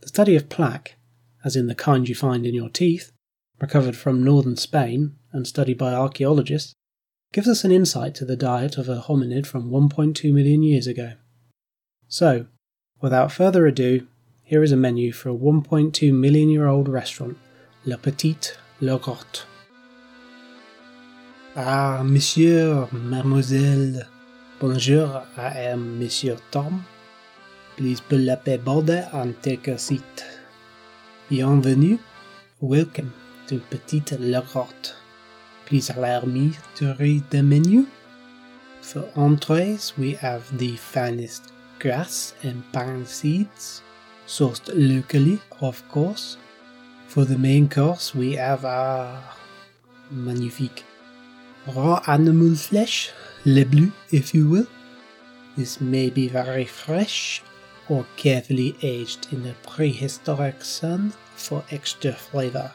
The 0.00 0.08
study 0.08 0.34
of 0.34 0.48
plaque, 0.48 0.96
as 1.44 1.54
in 1.54 1.66
the 1.66 1.74
kind 1.74 2.08
you 2.08 2.14
find 2.14 2.46
in 2.46 2.54
your 2.54 2.70
teeth, 2.70 3.12
recovered 3.60 3.96
from 3.96 4.24
northern 4.24 4.56
Spain 4.56 5.16
and 5.32 5.46
studied 5.46 5.78
by 5.78 5.92
archaeologists, 5.92 6.74
gives 7.32 7.46
us 7.46 7.62
an 7.62 7.70
insight 7.70 8.14
to 8.16 8.24
the 8.24 8.36
diet 8.36 8.76
of 8.76 8.88
a 8.88 9.02
hominid 9.02 9.46
from 9.46 9.70
1.2 9.70 10.32
million 10.32 10.62
years 10.62 10.86
ago. 10.86 11.12
So, 12.08 12.46
without 13.00 13.30
further 13.30 13.66
ado, 13.66 14.06
here 14.42 14.64
is 14.64 14.72
a 14.72 14.76
menu 14.76 15.12
for 15.12 15.28
a 15.28 15.34
1.2 15.34 16.12
million 16.12 16.48
year 16.48 16.66
old 16.66 16.88
restaurant, 16.88 17.38
Le 17.84 17.96
Petit 17.96 18.36
Le 18.80 18.98
Ah, 21.56 22.04
monsieur, 22.04 22.86
mademoiselle, 22.92 24.06
bonjour, 24.60 25.26
I 25.36 25.72
am 25.72 25.98
Monsieur 25.98 26.36
Tom. 26.52 26.84
Please 27.76 28.00
pull 28.00 28.30
up 28.30 28.46
a 28.46 28.56
border 28.56 29.08
and 29.12 29.34
take 29.42 29.66
a 29.66 29.76
seat. 29.76 30.24
Bienvenue, 31.28 31.98
welcome 32.60 33.12
to 33.48 33.58
Petit 33.68 34.16
Le 34.20 34.40
Rot. 34.54 34.94
Please 35.66 35.90
allow 35.90 36.20
me 36.20 36.52
to 36.76 36.94
read 37.00 37.28
the 37.30 37.42
menu. 37.42 37.86
For 38.80 39.10
entrees, 39.16 39.94
we 39.98 40.12
have 40.22 40.56
the 40.56 40.76
finest 40.76 41.52
grass 41.80 42.32
and 42.44 42.62
pine 42.72 43.04
seeds, 43.04 43.82
sourced 44.24 44.70
locally, 44.72 45.40
of 45.60 45.82
course. 45.88 46.36
For 47.08 47.24
the 47.24 47.38
main 47.38 47.68
course, 47.68 48.14
we 48.14 48.34
have 48.34 48.64
our 48.64 49.20
magnifique 50.12 50.84
raw 51.66 52.02
animal 52.06 52.54
flesh, 52.54 53.10
le 53.44 53.64
bleu, 53.64 53.92
if 54.10 54.34
you 54.34 54.48
will. 54.48 54.66
This 55.56 55.80
may 55.80 56.10
be 56.10 56.28
very 56.28 56.64
fresh 56.64 57.42
or 57.88 58.06
carefully 58.16 58.76
aged 58.82 59.32
in 59.32 59.42
the 59.42 59.54
prehistoric 59.66 60.64
sun 60.64 61.12
for 61.34 61.64
extra 61.70 62.12
flavor. 62.12 62.72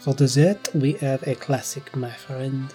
For 0.00 0.14
dessert, 0.14 0.68
we 0.74 0.92
have 0.94 1.26
a 1.26 1.34
classic, 1.34 1.96
my 1.96 2.12
friend. 2.12 2.72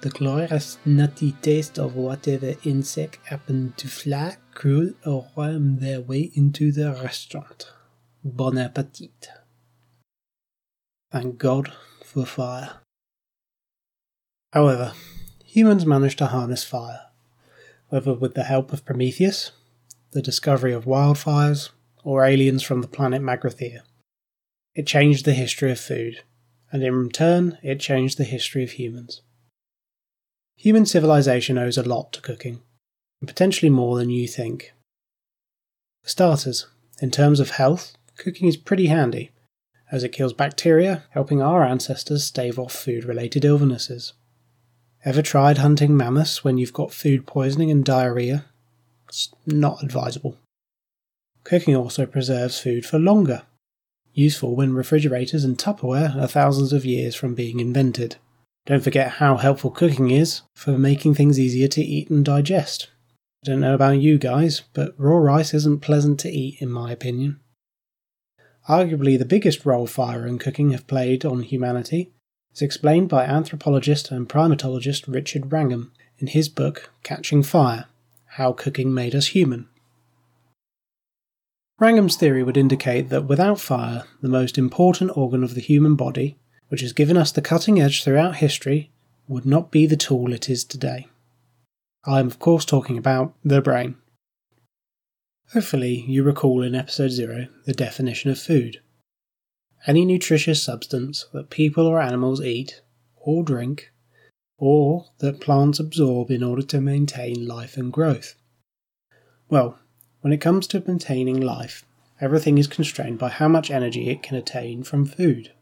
The 0.00 0.10
glorious 0.10 0.78
nutty 0.84 1.32
taste 1.40 1.78
of 1.78 1.94
whatever 1.94 2.54
insect 2.64 3.24
happened 3.26 3.76
to 3.78 3.88
fly, 3.88 4.36
crawl, 4.52 4.90
or 5.06 5.30
worm 5.36 5.78
their 5.78 6.00
way 6.00 6.30
into 6.34 6.72
the 6.72 6.92
restaurant. 7.02 7.70
Bon 8.22 8.58
appetit. 8.58 9.28
Thank 11.12 11.38
God 11.38 11.72
for 12.02 12.26
fire. 12.26 12.83
However, 14.54 14.94
humans 15.44 15.84
managed 15.84 16.18
to 16.18 16.26
harness 16.26 16.64
fire, 16.64 17.02
whether 17.90 18.14
with 18.14 18.34
the 18.34 18.44
help 18.44 18.72
of 18.72 18.86
Prometheus, 18.86 19.50
the 20.12 20.22
discovery 20.22 20.72
of 20.72 20.86
wildfires, 20.86 21.70
or 22.02 22.24
aliens 22.24 22.62
from 22.62 22.80
the 22.80 22.88
planet 22.88 23.20
Magrathea. 23.20 23.82
It 24.74 24.86
changed 24.86 25.24
the 25.24 25.34
history 25.34 25.70
of 25.70 25.78
food 25.78 26.22
and 26.74 26.82
in 26.82 27.08
turn, 27.08 27.56
it 27.62 27.78
changed 27.78 28.18
the 28.18 28.24
history 28.24 28.64
of 28.64 28.72
humans. 28.72 29.22
Human 30.56 30.84
civilization 30.84 31.56
owes 31.56 31.78
a 31.78 31.84
lot 31.84 32.12
to 32.12 32.20
cooking, 32.20 32.62
and 33.20 33.28
potentially 33.28 33.70
more 33.70 33.96
than 33.96 34.10
you 34.10 34.26
think. 34.26 34.72
For 36.02 36.08
starters, 36.08 36.66
in 37.00 37.12
terms 37.12 37.38
of 37.38 37.50
health, 37.50 37.96
cooking 38.16 38.48
is 38.48 38.56
pretty 38.56 38.86
handy, 38.86 39.30
as 39.92 40.02
it 40.02 40.08
kills 40.08 40.32
bacteria, 40.32 41.04
helping 41.10 41.40
our 41.40 41.62
ancestors 41.62 42.24
stave 42.24 42.58
off 42.58 42.72
food 42.72 43.04
related 43.04 43.44
illnesses. 43.44 44.14
Ever 45.04 45.20
tried 45.20 45.58
hunting 45.58 45.94
mammoths 45.94 46.42
when 46.42 46.56
you've 46.56 46.72
got 46.72 46.90
food 46.90 47.26
poisoning 47.26 47.70
and 47.70 47.84
diarrhea? 47.84 48.46
It's 49.06 49.34
not 49.46 49.82
advisable. 49.82 50.38
Cooking 51.44 51.76
also 51.76 52.06
preserves 52.06 52.58
food 52.58 52.86
for 52.86 52.98
longer, 52.98 53.42
useful 54.14 54.56
when 54.56 54.72
refrigerators 54.72 55.44
and 55.44 55.58
Tupperware 55.58 56.16
are 56.16 56.26
thousands 56.26 56.72
of 56.72 56.86
years 56.86 57.14
from 57.14 57.34
being 57.34 57.60
invented. 57.60 58.16
Don't 58.64 58.82
forget 58.82 59.12
how 59.12 59.36
helpful 59.36 59.70
cooking 59.70 60.10
is 60.10 60.40
for 60.54 60.78
making 60.78 61.14
things 61.14 61.38
easier 61.38 61.68
to 61.68 61.82
eat 61.82 62.08
and 62.08 62.24
digest. 62.24 62.88
I 63.44 63.50
don't 63.50 63.60
know 63.60 63.74
about 63.74 64.00
you 64.00 64.16
guys, 64.16 64.62
but 64.72 64.94
raw 64.96 65.18
rice 65.18 65.52
isn't 65.52 65.82
pleasant 65.82 66.18
to 66.20 66.30
eat 66.30 66.62
in 66.62 66.70
my 66.70 66.90
opinion. 66.90 67.40
Arguably 68.70 69.18
the 69.18 69.26
biggest 69.26 69.66
role 69.66 69.86
fire 69.86 70.24
and 70.24 70.40
cooking 70.40 70.70
have 70.70 70.86
played 70.86 71.26
on 71.26 71.42
humanity 71.42 72.13
is 72.54 72.62
explained 72.62 73.08
by 73.08 73.24
anthropologist 73.24 74.10
and 74.10 74.28
primatologist 74.28 75.12
Richard 75.12 75.52
Wrangham 75.52 75.92
in 76.18 76.28
his 76.28 76.48
book 76.48 76.90
Catching 77.02 77.42
Fire 77.42 77.86
How 78.26 78.52
Cooking 78.52 78.94
Made 78.94 79.14
Us 79.14 79.28
Human. 79.28 79.68
Wrangham's 81.80 82.16
theory 82.16 82.44
would 82.44 82.56
indicate 82.56 83.08
that 83.08 83.24
without 83.24 83.58
fire, 83.58 84.04
the 84.22 84.28
most 84.28 84.56
important 84.56 85.16
organ 85.16 85.42
of 85.42 85.54
the 85.54 85.60
human 85.60 85.96
body, 85.96 86.38
which 86.68 86.80
has 86.80 86.92
given 86.92 87.16
us 87.16 87.32
the 87.32 87.42
cutting 87.42 87.80
edge 87.80 88.04
throughout 88.04 88.36
history, 88.36 88.90
would 89.26 89.44
not 89.44 89.72
be 89.72 89.84
the 89.86 89.96
tool 89.96 90.32
it 90.32 90.48
is 90.48 90.62
today. 90.64 91.08
I 92.06 92.20
am, 92.20 92.26
of 92.28 92.38
course, 92.38 92.64
talking 92.64 92.96
about 92.96 93.34
the 93.44 93.60
brain. 93.60 93.96
Hopefully, 95.52 96.04
you 96.06 96.22
recall 96.22 96.62
in 96.62 96.74
episode 96.74 97.10
0 97.10 97.48
the 97.64 97.72
definition 97.72 98.30
of 98.30 98.38
food. 98.38 98.80
Any 99.86 100.06
nutritious 100.06 100.62
substance 100.62 101.26
that 101.34 101.50
people 101.50 101.86
or 101.86 102.00
animals 102.00 102.40
eat, 102.42 102.80
or 103.16 103.44
drink, 103.44 103.92
or 104.56 105.06
that 105.18 105.40
plants 105.42 105.78
absorb 105.78 106.30
in 106.30 106.42
order 106.42 106.62
to 106.62 106.80
maintain 106.80 107.46
life 107.46 107.76
and 107.76 107.92
growth. 107.92 108.34
Well, 109.50 109.78
when 110.22 110.32
it 110.32 110.40
comes 110.40 110.66
to 110.68 110.82
maintaining 110.86 111.38
life, 111.38 111.84
everything 112.18 112.56
is 112.56 112.66
constrained 112.66 113.18
by 113.18 113.28
how 113.28 113.46
much 113.46 113.70
energy 113.70 114.08
it 114.08 114.22
can 114.22 114.38
attain 114.38 114.84
from 114.84 115.04
food. 115.04 115.52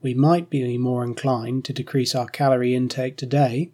We 0.00 0.14
might 0.14 0.48
be 0.48 0.78
more 0.78 1.02
inclined 1.02 1.64
to 1.64 1.72
decrease 1.72 2.14
our 2.14 2.26
calorie 2.26 2.76
intake 2.76 3.16
today, 3.16 3.72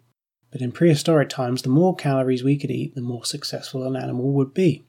but 0.51 0.61
in 0.61 0.71
prehistoric 0.71 1.29
times, 1.29 1.61
the 1.61 1.69
more 1.69 1.95
calories 1.95 2.43
we 2.43 2.57
could 2.57 2.71
eat, 2.71 2.95
the 2.95 3.01
more 3.01 3.25
successful 3.25 3.83
an 3.83 3.95
animal 3.95 4.31
would 4.33 4.55
be. 4.55 4.85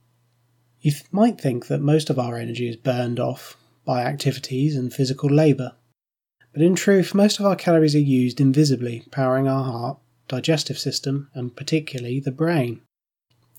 You 0.80 0.92
might 1.12 1.38
think 1.38 1.66
that 1.66 1.82
most 1.82 2.08
of 2.08 2.18
our 2.18 2.36
energy 2.38 2.68
is 2.68 2.76
burned 2.76 3.20
off 3.20 3.58
by 3.84 4.02
activities 4.02 4.76
and 4.76 4.92
physical 4.92 5.30
labour, 5.30 5.72
but 6.54 6.62
in 6.62 6.76
truth, 6.76 7.16
most 7.16 7.40
of 7.40 7.46
our 7.46 7.56
calories 7.56 7.96
are 7.96 7.98
used 7.98 8.40
invisibly, 8.40 9.02
powering 9.10 9.48
our 9.48 9.64
heart, 9.64 9.98
digestive 10.28 10.78
system, 10.78 11.28
and 11.34 11.54
particularly 11.54 12.20
the 12.20 12.30
brain. 12.30 12.80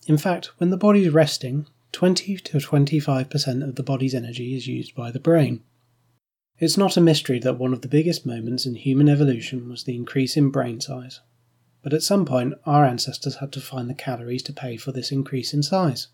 In 0.08 0.17
fact, 0.17 0.51
when 0.60 0.70
the 0.70 0.77
body 0.77 1.03
is 1.03 1.13
resting, 1.13 1.67
20 1.91 2.38
to 2.38 2.58
25% 2.58 3.67
of 3.67 3.75
the 3.75 3.84
body's 3.84 4.15
energy 4.15 4.55
is 4.55 4.67
used 4.67 4.96
by 4.96 5.12
the 5.12 5.20
brain. 5.20 5.62
It's 6.58 6.77
not 6.77 6.96
a 6.96 7.01
mystery 7.01 7.38
that 7.39 7.60
one 7.60 7.74
of 7.74 7.82
the 7.82 7.89
biggest 7.89 8.25
moments 8.25 8.65
in 8.65 8.75
human 8.75 9.10
evolution 9.10 9.67
was 9.67 9.84
the 9.84 9.96
increase 9.96 10.38
in 10.38 10.50
brain 10.50 10.79
size. 10.79 11.20
But 11.84 11.94
at 11.94 12.01
some 12.01 12.25
point, 12.25 12.53
our 12.65 12.86
ancestors 12.86 13.36
had 13.36 13.51
to 13.53 13.62
find 13.62 13.89
the 13.89 13.94
calories 13.94 14.44
to 14.44 14.53
pay 14.53 14.77
for 14.77 14.94
this 14.94 15.12
increase 15.12 15.53
in 15.53 15.63
size. 15.63 16.08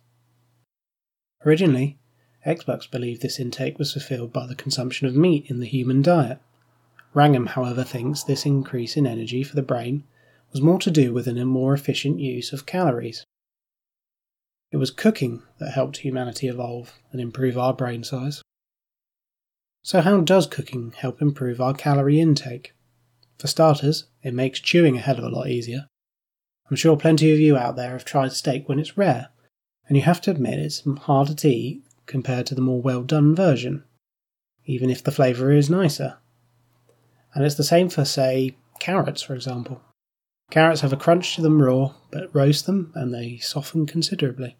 Originally, 1.45 1.99
experts 2.45 2.87
believed 2.87 3.21
this 3.21 3.39
intake 3.39 3.77
was 3.77 3.93
fulfilled 3.93 4.33
by 4.33 4.45
the 4.45 4.55
consumption 4.55 5.07
of 5.07 5.15
meat 5.15 5.45
in 5.49 5.59
the 5.59 5.67
human 5.67 6.01
diet. 6.01 6.39
Wrangham, 7.13 7.47
however, 7.47 7.83
thinks 7.83 8.23
this 8.23 8.45
increase 8.45 8.95
in 8.95 9.05
energy 9.05 9.43
for 9.43 9.55
the 9.55 9.61
brain 9.61 10.03
was 10.51 10.61
more 10.61 10.79
to 10.79 10.91
do 10.91 11.13
with 11.13 11.27
a 11.27 11.45
more 11.45 11.73
efficient 11.73 12.19
use 12.19 12.51
of 12.53 12.65
calories. 12.65 13.25
It 14.71 14.77
was 14.77 14.91
cooking 14.91 15.43
that 15.59 15.71
helped 15.71 15.97
humanity 15.97 16.47
evolve 16.47 16.93
and 17.11 17.19
improve 17.19 17.57
our 17.57 17.73
brain 17.73 18.03
size. 18.03 18.41
So, 19.83 20.01
how 20.01 20.21
does 20.21 20.47
cooking 20.47 20.93
help 20.95 21.21
improve 21.21 21.59
our 21.59 21.73
calorie 21.73 22.19
intake? 22.19 22.73
For 23.37 23.47
starters, 23.47 24.05
it 24.21 24.33
makes 24.33 24.59
chewing 24.59 24.97
a 24.97 25.01
hell 25.01 25.17
of 25.17 25.23
a 25.23 25.29
lot 25.29 25.47
easier. 25.47 25.87
I'm 26.69 26.77
sure 26.77 26.95
plenty 26.95 27.33
of 27.33 27.39
you 27.39 27.57
out 27.57 27.75
there 27.75 27.91
have 27.91 28.05
tried 28.05 28.31
steak 28.31 28.69
when 28.69 28.79
it's 28.79 28.97
rare, 28.97 29.29
and 29.87 29.97
you 29.97 30.03
have 30.03 30.21
to 30.21 30.31
admit 30.31 30.59
it's 30.59 30.83
harder 30.99 31.33
to 31.33 31.49
eat 31.49 31.83
compared 32.11 32.45
to 32.45 32.53
the 32.53 32.61
more 32.61 32.81
well 32.81 33.01
done 33.01 33.33
version, 33.33 33.83
even 34.65 34.89
if 34.89 35.01
the 35.01 35.11
flavour 35.11 35.51
is 35.51 35.69
nicer. 35.69 36.17
And 37.33 37.45
it's 37.45 37.55
the 37.55 37.63
same 37.63 37.89
for, 37.89 38.05
say, 38.05 38.57
carrots, 38.79 39.21
for 39.21 39.33
example. 39.33 39.81
Carrots 40.51 40.81
have 40.81 40.91
a 40.91 40.97
crunch 40.97 41.35
to 41.35 41.41
them 41.41 41.61
raw, 41.61 41.93
but 42.11 42.35
roast 42.35 42.65
them 42.65 42.91
and 42.93 43.13
they 43.13 43.37
soften 43.37 43.85
considerably. 43.85 44.57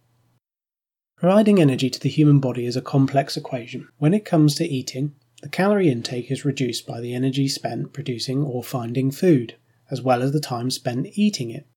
Providing 1.17 1.59
energy 1.59 1.89
to 1.89 1.99
the 1.99 2.09
human 2.09 2.39
body 2.39 2.65
is 2.65 2.77
a 2.77 2.81
complex 2.81 3.35
equation. 3.35 3.89
When 3.97 4.13
it 4.13 4.25
comes 4.25 4.55
to 4.55 4.65
eating, 4.65 5.13
the 5.41 5.49
calorie 5.49 5.89
intake 5.89 6.31
is 6.31 6.45
reduced 6.45 6.87
by 6.87 7.01
the 7.01 7.13
energy 7.13 7.47
spent 7.49 7.91
producing 7.91 8.43
or 8.43 8.63
finding 8.63 9.11
food, 9.11 9.55
as 9.91 10.01
well 10.01 10.23
as 10.23 10.31
the 10.31 10.39
time 10.39 10.71
spent 10.71 11.07
eating 11.13 11.51
it. 11.51 11.67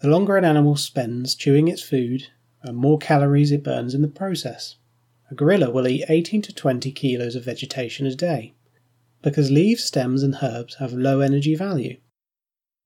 The 0.00 0.08
longer 0.08 0.36
an 0.36 0.44
animal 0.44 0.76
spends 0.76 1.34
chewing 1.34 1.68
its 1.68 1.82
food, 1.82 2.28
the 2.62 2.74
more 2.74 2.98
calories 2.98 3.52
it 3.52 3.64
burns 3.64 3.94
in 3.94 4.02
the 4.02 4.08
process. 4.08 4.76
A 5.28 5.34
gorilla 5.34 5.70
will 5.70 5.88
eat 5.88 6.04
18 6.08 6.42
to 6.42 6.54
20 6.54 6.92
kilos 6.92 7.34
of 7.34 7.44
vegetation 7.44 8.06
a 8.06 8.14
day, 8.14 8.54
because 9.22 9.50
leaves, 9.50 9.82
stems, 9.82 10.22
and 10.22 10.38
herbs 10.40 10.76
have 10.76 10.92
low 10.92 11.20
energy 11.20 11.56
value. 11.56 11.96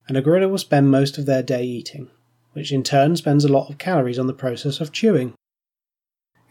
And 0.07 0.17
a 0.17 0.21
gorilla 0.21 0.47
will 0.47 0.57
spend 0.57 0.89
most 0.89 1.17
of 1.17 1.27
their 1.27 1.43
day 1.43 1.63
eating, 1.63 2.09
which 2.53 2.71
in 2.71 2.81
turn 2.81 3.15
spends 3.15 3.45
a 3.45 3.51
lot 3.51 3.69
of 3.69 3.77
calories 3.77 4.17
on 4.17 4.25
the 4.25 4.33
process 4.33 4.81
of 4.81 4.91
chewing. 4.91 5.33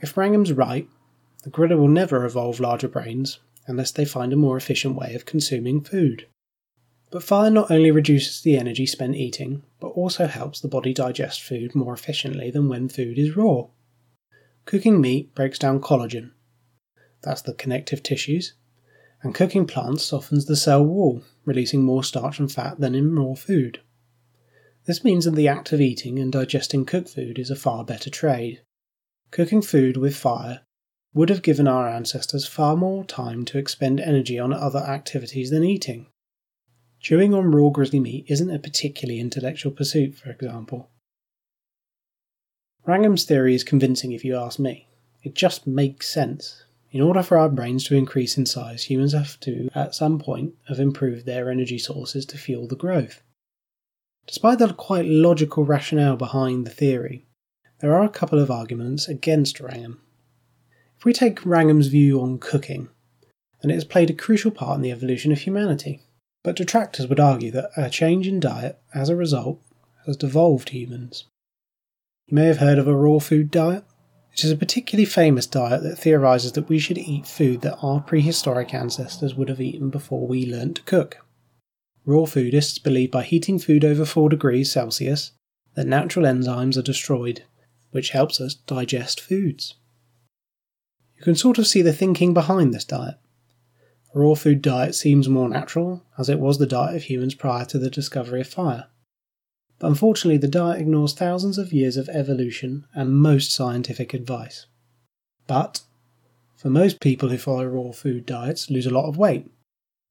If 0.00 0.16
Wrangham's 0.16 0.52
right, 0.52 0.88
the 1.42 1.50
gorilla 1.50 1.76
will 1.76 1.88
never 1.88 2.24
evolve 2.24 2.60
larger 2.60 2.88
brains 2.88 3.40
unless 3.66 3.90
they 3.90 4.04
find 4.04 4.32
a 4.32 4.36
more 4.36 4.56
efficient 4.56 4.94
way 4.94 5.14
of 5.14 5.26
consuming 5.26 5.80
food. 5.80 6.26
But 7.10 7.24
fire 7.24 7.50
not 7.50 7.70
only 7.70 7.90
reduces 7.90 8.40
the 8.40 8.56
energy 8.56 8.86
spent 8.86 9.16
eating, 9.16 9.64
but 9.80 9.88
also 9.88 10.26
helps 10.26 10.60
the 10.60 10.68
body 10.68 10.94
digest 10.94 11.42
food 11.42 11.74
more 11.74 11.92
efficiently 11.92 12.50
than 12.50 12.68
when 12.68 12.88
food 12.88 13.18
is 13.18 13.36
raw. 13.36 13.66
Cooking 14.64 15.00
meat 15.00 15.34
breaks 15.34 15.58
down 15.58 15.80
collagen, 15.80 16.32
that's 17.22 17.42
the 17.42 17.54
connective 17.54 18.02
tissues, 18.02 18.54
and 19.22 19.34
cooking 19.34 19.66
plants 19.66 20.04
softens 20.04 20.46
the 20.46 20.56
cell 20.56 20.84
wall, 20.84 21.22
releasing 21.44 21.82
more 21.82 22.04
starch 22.04 22.38
and 22.38 22.50
fat 22.50 22.80
than 22.80 22.94
in 22.94 23.14
raw 23.14 23.34
food. 23.34 23.80
This 24.86 25.04
means 25.04 25.26
that 25.26 25.34
the 25.34 25.48
act 25.48 25.72
of 25.72 25.80
eating 25.80 26.18
and 26.18 26.32
digesting 26.32 26.86
cooked 26.86 27.10
food 27.10 27.38
is 27.38 27.50
a 27.50 27.56
far 27.56 27.84
better 27.84 28.08
trade. 28.08 28.62
Cooking 29.30 29.62
food 29.62 29.96
with 29.96 30.16
fire 30.16 30.62
would 31.12 31.28
have 31.28 31.42
given 31.42 31.68
our 31.68 31.88
ancestors 31.88 32.46
far 32.46 32.76
more 32.76 33.04
time 33.04 33.44
to 33.44 33.58
expend 33.58 34.00
energy 34.00 34.38
on 34.38 34.52
other 34.52 34.78
activities 34.78 35.50
than 35.50 35.64
eating. 35.64 36.06
Chewing 37.00 37.34
on 37.34 37.50
raw 37.50 37.70
grizzly 37.70 38.00
meat 38.00 38.26
isn't 38.28 38.50
a 38.50 38.58
particularly 38.58 39.20
intellectual 39.20 39.72
pursuit, 39.72 40.14
for 40.14 40.30
example. 40.30 40.90
Wrangham's 42.86 43.24
theory 43.24 43.54
is 43.54 43.64
convincing 43.64 44.12
if 44.12 44.24
you 44.24 44.36
ask 44.36 44.58
me. 44.58 44.88
It 45.22 45.34
just 45.34 45.66
makes 45.66 46.08
sense. 46.08 46.64
In 46.92 47.00
order 47.00 47.22
for 47.22 47.38
our 47.38 47.48
brains 47.48 47.84
to 47.84 47.94
increase 47.94 48.36
in 48.36 48.46
size, 48.46 48.84
humans 48.84 49.12
have 49.12 49.38
to, 49.40 49.68
at 49.74 49.94
some 49.94 50.18
point, 50.18 50.54
have 50.68 50.80
improved 50.80 51.24
their 51.24 51.50
energy 51.50 51.78
sources 51.78 52.26
to 52.26 52.38
fuel 52.38 52.66
the 52.66 52.74
growth. 52.74 53.22
Despite 54.26 54.58
the 54.58 54.72
quite 54.72 55.06
logical 55.06 55.64
rationale 55.64 56.16
behind 56.16 56.66
the 56.66 56.70
theory, 56.70 57.26
there 57.80 57.94
are 57.94 58.04
a 58.04 58.08
couple 58.08 58.38
of 58.38 58.50
arguments 58.50 59.08
against 59.08 59.60
Wrangham. 59.60 60.00
If 60.98 61.04
we 61.04 61.12
take 61.12 61.44
Wrangham's 61.46 61.86
view 61.86 62.20
on 62.20 62.38
cooking, 62.38 62.88
then 63.60 63.70
it 63.70 63.74
has 63.74 63.84
played 63.84 64.10
a 64.10 64.14
crucial 64.14 64.50
part 64.50 64.76
in 64.76 64.82
the 64.82 64.92
evolution 64.92 65.32
of 65.32 65.40
humanity. 65.40 66.02
But 66.42 66.56
detractors 66.56 67.06
would 67.06 67.20
argue 67.20 67.50
that 67.52 67.70
a 67.76 67.90
change 67.90 68.26
in 68.26 68.40
diet, 68.40 68.80
as 68.94 69.08
a 69.08 69.16
result, 69.16 69.60
has 70.06 70.16
devolved 70.16 70.70
humans. 70.70 71.26
You 72.30 72.36
may 72.36 72.46
have 72.46 72.58
heard 72.58 72.78
of 72.78 72.86
a 72.86 72.94
raw 72.94 73.18
food 73.18 73.50
diet. 73.50 73.82
It 74.32 74.44
is 74.44 74.52
a 74.52 74.56
particularly 74.56 75.04
famous 75.04 75.46
diet 75.46 75.82
that 75.82 75.96
theorises 75.96 76.52
that 76.52 76.68
we 76.68 76.78
should 76.78 76.96
eat 76.96 77.26
food 77.26 77.62
that 77.62 77.78
our 77.82 78.00
prehistoric 78.00 78.72
ancestors 78.72 79.34
would 79.34 79.48
have 79.48 79.60
eaten 79.60 79.90
before 79.90 80.28
we 80.28 80.46
learnt 80.46 80.76
to 80.76 80.82
cook. 80.82 81.26
Raw 82.04 82.26
foodists 82.26 82.80
believe 82.80 83.10
by 83.10 83.24
heating 83.24 83.58
food 83.58 83.84
over 83.84 84.04
4 84.04 84.28
degrees 84.28 84.70
Celsius 84.70 85.32
that 85.74 85.88
natural 85.88 86.24
enzymes 86.24 86.76
are 86.76 86.82
destroyed, 86.82 87.42
which 87.90 88.10
helps 88.10 88.40
us 88.40 88.54
digest 88.54 89.20
foods. 89.20 89.74
You 91.16 91.24
can 91.24 91.34
sort 91.34 91.58
of 91.58 91.66
see 91.66 91.82
the 91.82 91.92
thinking 91.92 92.32
behind 92.32 92.72
this 92.72 92.84
diet. 92.84 93.16
A 94.14 94.20
raw 94.20 94.36
food 94.36 94.62
diet 94.62 94.94
seems 94.94 95.28
more 95.28 95.48
natural, 95.48 96.04
as 96.16 96.28
it 96.28 96.38
was 96.38 96.58
the 96.58 96.66
diet 96.66 96.94
of 96.94 97.02
humans 97.02 97.34
prior 97.34 97.64
to 97.64 97.78
the 97.78 97.90
discovery 97.90 98.40
of 98.40 98.46
fire. 98.46 98.86
But 99.80 99.88
unfortunately, 99.88 100.36
the 100.36 100.46
diet 100.46 100.80
ignores 100.80 101.14
thousands 101.14 101.56
of 101.56 101.72
years 101.72 101.96
of 101.96 102.08
evolution 102.10 102.84
and 102.94 103.14
most 103.14 103.50
scientific 103.50 104.12
advice. 104.12 104.66
But, 105.46 105.80
for 106.54 106.68
most 106.68 107.00
people 107.00 107.30
who 107.30 107.38
follow 107.38 107.64
raw 107.64 107.90
food 107.90 108.26
diets, 108.26 108.70
lose 108.70 108.86
a 108.86 108.90
lot 108.90 109.08
of 109.08 109.16
weight, 109.16 109.50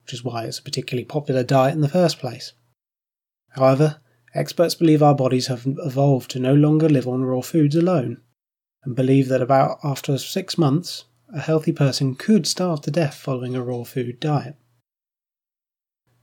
which 0.02 0.12
is 0.12 0.24
why 0.24 0.44
it's 0.44 0.58
a 0.58 0.62
particularly 0.62 1.04
popular 1.04 1.44
diet 1.44 1.72
in 1.72 1.82
the 1.82 1.88
first 1.88 2.18
place. 2.18 2.52
However, 3.50 4.00
experts 4.34 4.74
believe 4.74 5.04
our 5.04 5.14
bodies 5.14 5.46
have 5.46 5.64
evolved 5.64 6.32
to 6.32 6.40
no 6.40 6.52
longer 6.52 6.88
live 6.88 7.06
on 7.06 7.24
raw 7.24 7.40
foods 7.40 7.76
alone, 7.76 8.20
and 8.84 8.96
believe 8.96 9.28
that 9.28 9.40
about 9.40 9.78
after 9.84 10.18
six 10.18 10.58
months, 10.58 11.04
a 11.32 11.38
healthy 11.38 11.72
person 11.72 12.16
could 12.16 12.44
starve 12.44 12.80
to 12.80 12.90
death 12.90 13.14
following 13.14 13.54
a 13.54 13.62
raw 13.62 13.84
food 13.84 14.18
diet. 14.18 14.56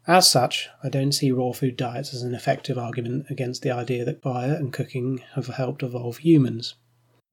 As 0.08 0.32
such, 0.32 0.70
I 0.82 0.88
don't 0.88 1.12
see 1.12 1.32
raw 1.32 1.52
food 1.52 1.76
diets 1.76 2.14
as 2.14 2.22
an 2.22 2.34
effective 2.34 2.78
argument 2.78 3.26
against 3.30 3.62
the 3.62 3.72
idea 3.72 4.06
that 4.06 4.22
fire 4.22 4.54
and 4.54 4.72
cooking 4.72 5.22
have 5.34 5.48
helped 5.48 5.84
evolve 5.84 6.20
humans. 6.20 6.76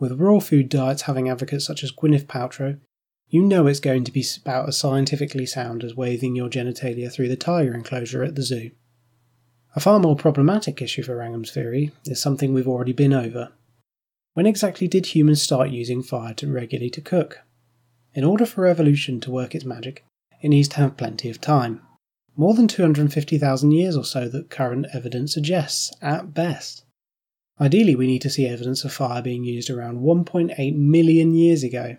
With 0.00 0.18
raw 0.18 0.40
food 0.40 0.70
diets 0.70 1.02
having 1.02 1.28
advocates 1.28 1.64
such 1.64 1.84
as 1.84 1.92
Gwyneth 1.92 2.26
Paltrow, 2.26 2.80
you 3.28 3.42
know 3.42 3.68
it's 3.68 3.78
going 3.78 4.02
to 4.04 4.12
be 4.12 4.24
about 4.42 4.68
as 4.68 4.76
scientifically 4.76 5.46
sound 5.46 5.84
as 5.84 5.94
waving 5.94 6.34
your 6.34 6.50
genitalia 6.50 7.12
through 7.12 7.28
the 7.28 7.36
tiger 7.36 7.72
enclosure 7.72 8.24
at 8.24 8.34
the 8.34 8.42
zoo. 8.42 8.72
A 9.76 9.80
far 9.80 10.00
more 10.00 10.16
problematic 10.16 10.82
issue 10.82 11.04
for 11.04 11.16
Wrangham's 11.16 11.52
theory 11.52 11.92
is 12.06 12.20
something 12.20 12.52
we've 12.52 12.68
already 12.68 12.92
been 12.92 13.12
over. 13.12 13.52
When 14.34 14.46
exactly 14.46 14.88
did 14.88 15.06
humans 15.06 15.40
start 15.40 15.70
using 15.70 16.02
fire 16.02 16.34
to 16.34 16.52
regularly 16.52 16.90
to 16.90 17.00
cook? 17.00 17.38
In 18.14 18.24
order 18.24 18.46
for 18.46 18.66
evolution 18.66 19.20
to 19.20 19.30
work 19.30 19.54
its 19.54 19.64
magic, 19.64 20.04
it 20.42 20.48
needs 20.48 20.68
to 20.68 20.76
have 20.76 20.96
plenty 20.96 21.30
of 21.30 21.40
time. 21.40 21.80
More 22.36 22.54
than 22.54 22.66
250,000 22.66 23.70
years 23.70 23.96
or 23.96 24.04
so 24.04 24.28
that 24.28 24.50
current 24.50 24.86
evidence 24.92 25.34
suggests, 25.34 25.92
at 26.02 26.34
best. 26.34 26.84
Ideally, 27.60 27.94
we 27.94 28.08
need 28.08 28.22
to 28.22 28.30
see 28.30 28.46
evidence 28.48 28.84
of 28.84 28.92
fire 28.92 29.22
being 29.22 29.44
used 29.44 29.70
around 29.70 30.00
1.8 30.00 30.76
million 30.76 31.34
years 31.34 31.62
ago, 31.62 31.96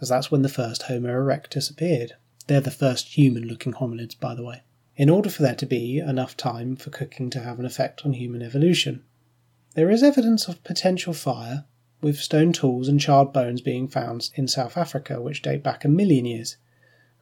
as 0.00 0.10
that's 0.10 0.30
when 0.30 0.42
the 0.42 0.48
first 0.48 0.82
Homo 0.82 1.08
erectus 1.08 1.68
appeared. 1.68 2.12
They're 2.46 2.60
the 2.60 2.70
first 2.70 3.18
human 3.18 3.48
looking 3.48 3.72
hominids, 3.72 4.18
by 4.18 4.36
the 4.36 4.44
way. 4.44 4.62
In 4.94 5.10
order 5.10 5.28
for 5.28 5.42
there 5.42 5.56
to 5.56 5.66
be 5.66 5.98
enough 5.98 6.36
time 6.36 6.76
for 6.76 6.90
cooking 6.90 7.28
to 7.30 7.40
have 7.40 7.58
an 7.58 7.66
effect 7.66 8.06
on 8.06 8.12
human 8.12 8.42
evolution, 8.42 9.02
there 9.74 9.90
is 9.90 10.02
evidence 10.04 10.46
of 10.46 10.62
potential 10.62 11.12
fire, 11.12 11.64
with 12.00 12.20
stone 12.20 12.52
tools 12.52 12.86
and 12.88 13.00
charred 13.00 13.32
bones 13.32 13.60
being 13.60 13.88
found 13.88 14.30
in 14.34 14.46
South 14.46 14.76
Africa, 14.76 15.20
which 15.20 15.42
date 15.42 15.62
back 15.64 15.84
a 15.84 15.88
million 15.88 16.24
years, 16.26 16.56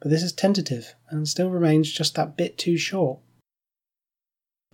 but 0.01 0.09
this 0.09 0.23
is 0.23 0.33
tentative 0.33 0.95
and 1.09 1.27
still 1.27 1.49
remains 1.49 1.91
just 1.91 2.15
that 2.15 2.35
bit 2.35 2.57
too 2.57 2.77
short. 2.77 3.19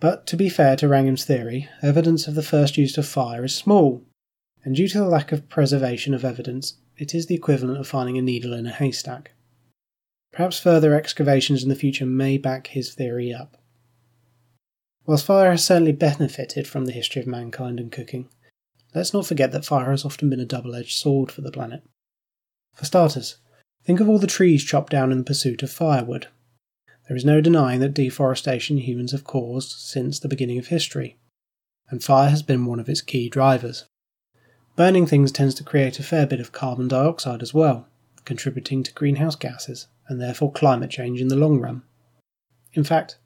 But 0.00 0.26
to 0.28 0.36
be 0.36 0.48
fair 0.48 0.74
to 0.76 0.88
Wrangham's 0.88 1.24
theory, 1.24 1.68
evidence 1.82 2.26
of 2.26 2.34
the 2.34 2.42
first 2.42 2.78
use 2.78 2.96
of 2.96 3.06
fire 3.06 3.44
is 3.44 3.54
small, 3.54 4.04
and 4.64 4.74
due 4.74 4.88
to 4.88 4.98
the 4.98 5.06
lack 5.06 5.32
of 5.32 5.48
preservation 5.48 6.14
of 6.14 6.24
evidence, 6.24 6.78
it 6.96 7.14
is 7.14 7.26
the 7.26 7.34
equivalent 7.34 7.78
of 7.78 7.86
finding 7.86 8.16
a 8.16 8.22
needle 8.22 8.52
in 8.52 8.66
a 8.66 8.72
haystack. 8.72 9.32
Perhaps 10.32 10.60
further 10.60 10.94
excavations 10.94 11.62
in 11.62 11.68
the 11.68 11.74
future 11.74 12.06
may 12.06 12.38
back 12.38 12.68
his 12.68 12.94
theory 12.94 13.32
up. 13.32 13.56
Whilst 15.04 15.26
fire 15.26 15.50
has 15.50 15.64
certainly 15.64 15.92
benefited 15.92 16.66
from 16.68 16.84
the 16.84 16.92
history 16.92 17.20
of 17.20 17.26
mankind 17.26 17.80
and 17.80 17.90
cooking, 17.90 18.28
let's 18.94 19.12
not 19.12 19.26
forget 19.26 19.52
that 19.52 19.64
fire 19.64 19.90
has 19.90 20.04
often 20.04 20.30
been 20.30 20.40
a 20.40 20.44
double 20.44 20.74
edged 20.74 20.96
sword 20.96 21.32
for 21.32 21.40
the 21.40 21.50
planet. 21.50 21.82
For 22.74 22.84
starters, 22.84 23.38
think 23.88 24.00
of 24.00 24.08
all 24.10 24.18
the 24.18 24.26
trees 24.26 24.62
chopped 24.62 24.92
down 24.92 25.10
in 25.10 25.16
the 25.16 25.24
pursuit 25.24 25.62
of 25.62 25.70
firewood, 25.70 26.26
there 27.08 27.16
is 27.16 27.24
no 27.24 27.40
denying 27.40 27.80
that 27.80 27.94
deforestation 27.94 28.76
humans 28.76 29.12
have 29.12 29.24
caused 29.24 29.70
since 29.70 30.18
the 30.18 30.28
beginning 30.28 30.58
of 30.58 30.66
history, 30.66 31.16
and 31.88 32.04
fire 32.04 32.28
has 32.28 32.42
been 32.42 32.66
one 32.66 32.78
of 32.78 32.88
its 32.90 33.00
key 33.00 33.30
drivers. 33.30 33.86
Burning 34.76 35.06
things 35.06 35.32
tends 35.32 35.54
to 35.54 35.64
create 35.64 35.98
a 35.98 36.02
fair 36.02 36.26
bit 36.26 36.38
of 36.38 36.52
carbon 36.52 36.86
dioxide 36.86 37.40
as 37.40 37.54
well, 37.54 37.88
contributing 38.26 38.82
to 38.82 38.92
greenhouse 38.92 39.36
gases 39.36 39.86
and 40.06 40.20
therefore 40.20 40.52
climate 40.52 40.90
change 40.90 41.18
in 41.18 41.28
the 41.28 41.34
long 41.34 41.58
run. 41.58 41.82
In 42.74 42.84
fact, 42.84 43.16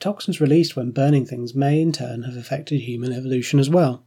toxins 0.00 0.40
released 0.40 0.74
when 0.74 0.90
burning 0.90 1.26
things 1.26 1.54
may 1.54 1.80
in 1.80 1.92
turn 1.92 2.24
have 2.24 2.36
affected 2.36 2.80
human 2.80 3.12
evolution 3.12 3.60
as 3.60 3.70
well. 3.70 4.04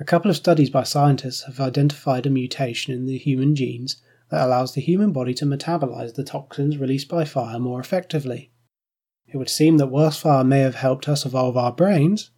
A 0.00 0.04
couple 0.04 0.28
of 0.28 0.36
studies 0.36 0.70
by 0.70 0.82
scientists 0.82 1.44
have 1.44 1.60
identified 1.60 2.26
a 2.26 2.30
mutation 2.30 2.92
in 2.92 3.06
the 3.06 3.16
human 3.16 3.54
genes 3.54 4.02
that 4.30 4.46
allows 4.46 4.74
the 4.74 4.80
human 4.80 5.12
body 5.12 5.34
to 5.34 5.44
metabolize 5.44 6.14
the 6.14 6.24
toxins 6.24 6.78
released 6.78 7.08
by 7.08 7.24
fire 7.24 7.58
more 7.58 7.80
effectively. 7.80 8.50
It 9.26 9.36
would 9.36 9.50
seem 9.50 9.78
that 9.78 9.88
whilst 9.88 10.20
fire 10.20 10.44
may 10.44 10.60
have 10.60 10.76
helped 10.76 11.08
us 11.08 11.26
evolve 11.26 11.56
our 11.56 11.72
brains, 11.72 12.30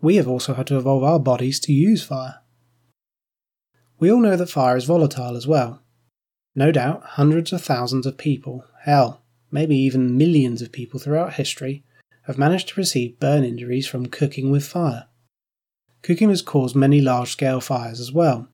we 0.00 0.16
have 0.16 0.28
also 0.28 0.54
had 0.54 0.66
to 0.68 0.76
evolve 0.76 1.02
our 1.02 1.18
bodies 1.18 1.58
to 1.60 1.72
use 1.72 2.02
fire. 2.02 2.40
We 3.98 4.10
all 4.10 4.20
know 4.20 4.36
that 4.36 4.50
fire 4.50 4.76
is 4.76 4.84
volatile 4.84 5.36
as 5.36 5.46
well. 5.46 5.82
No 6.54 6.70
doubt, 6.70 7.02
hundreds 7.02 7.52
of 7.52 7.62
thousands 7.62 8.06
of 8.06 8.18
people, 8.18 8.64
hell, 8.82 9.22
maybe 9.50 9.76
even 9.76 10.16
millions 10.16 10.62
of 10.62 10.72
people 10.72 11.00
throughout 11.00 11.34
history, 11.34 11.84
have 12.26 12.38
managed 12.38 12.68
to 12.68 12.80
receive 12.80 13.18
burn 13.18 13.44
injuries 13.44 13.86
from 13.86 14.06
cooking 14.06 14.50
with 14.50 14.66
fire. 14.66 15.06
Cooking 16.02 16.28
has 16.28 16.42
caused 16.42 16.76
many 16.76 17.00
large 17.00 17.30
scale 17.32 17.60
fires 17.60 17.98
as 17.98 18.12
well. 18.12 18.48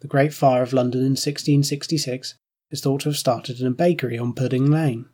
The 0.00 0.08
Great 0.08 0.32
Fire 0.32 0.62
of 0.62 0.72
London 0.72 1.00
in 1.00 1.10
1666 1.10 2.34
is 2.70 2.80
thought 2.80 3.02
to 3.02 3.10
have 3.10 3.18
started 3.18 3.60
in 3.60 3.66
a 3.66 3.70
bakery 3.70 4.18
on 4.18 4.32
Pudding 4.32 4.70
Lane. 4.70 5.06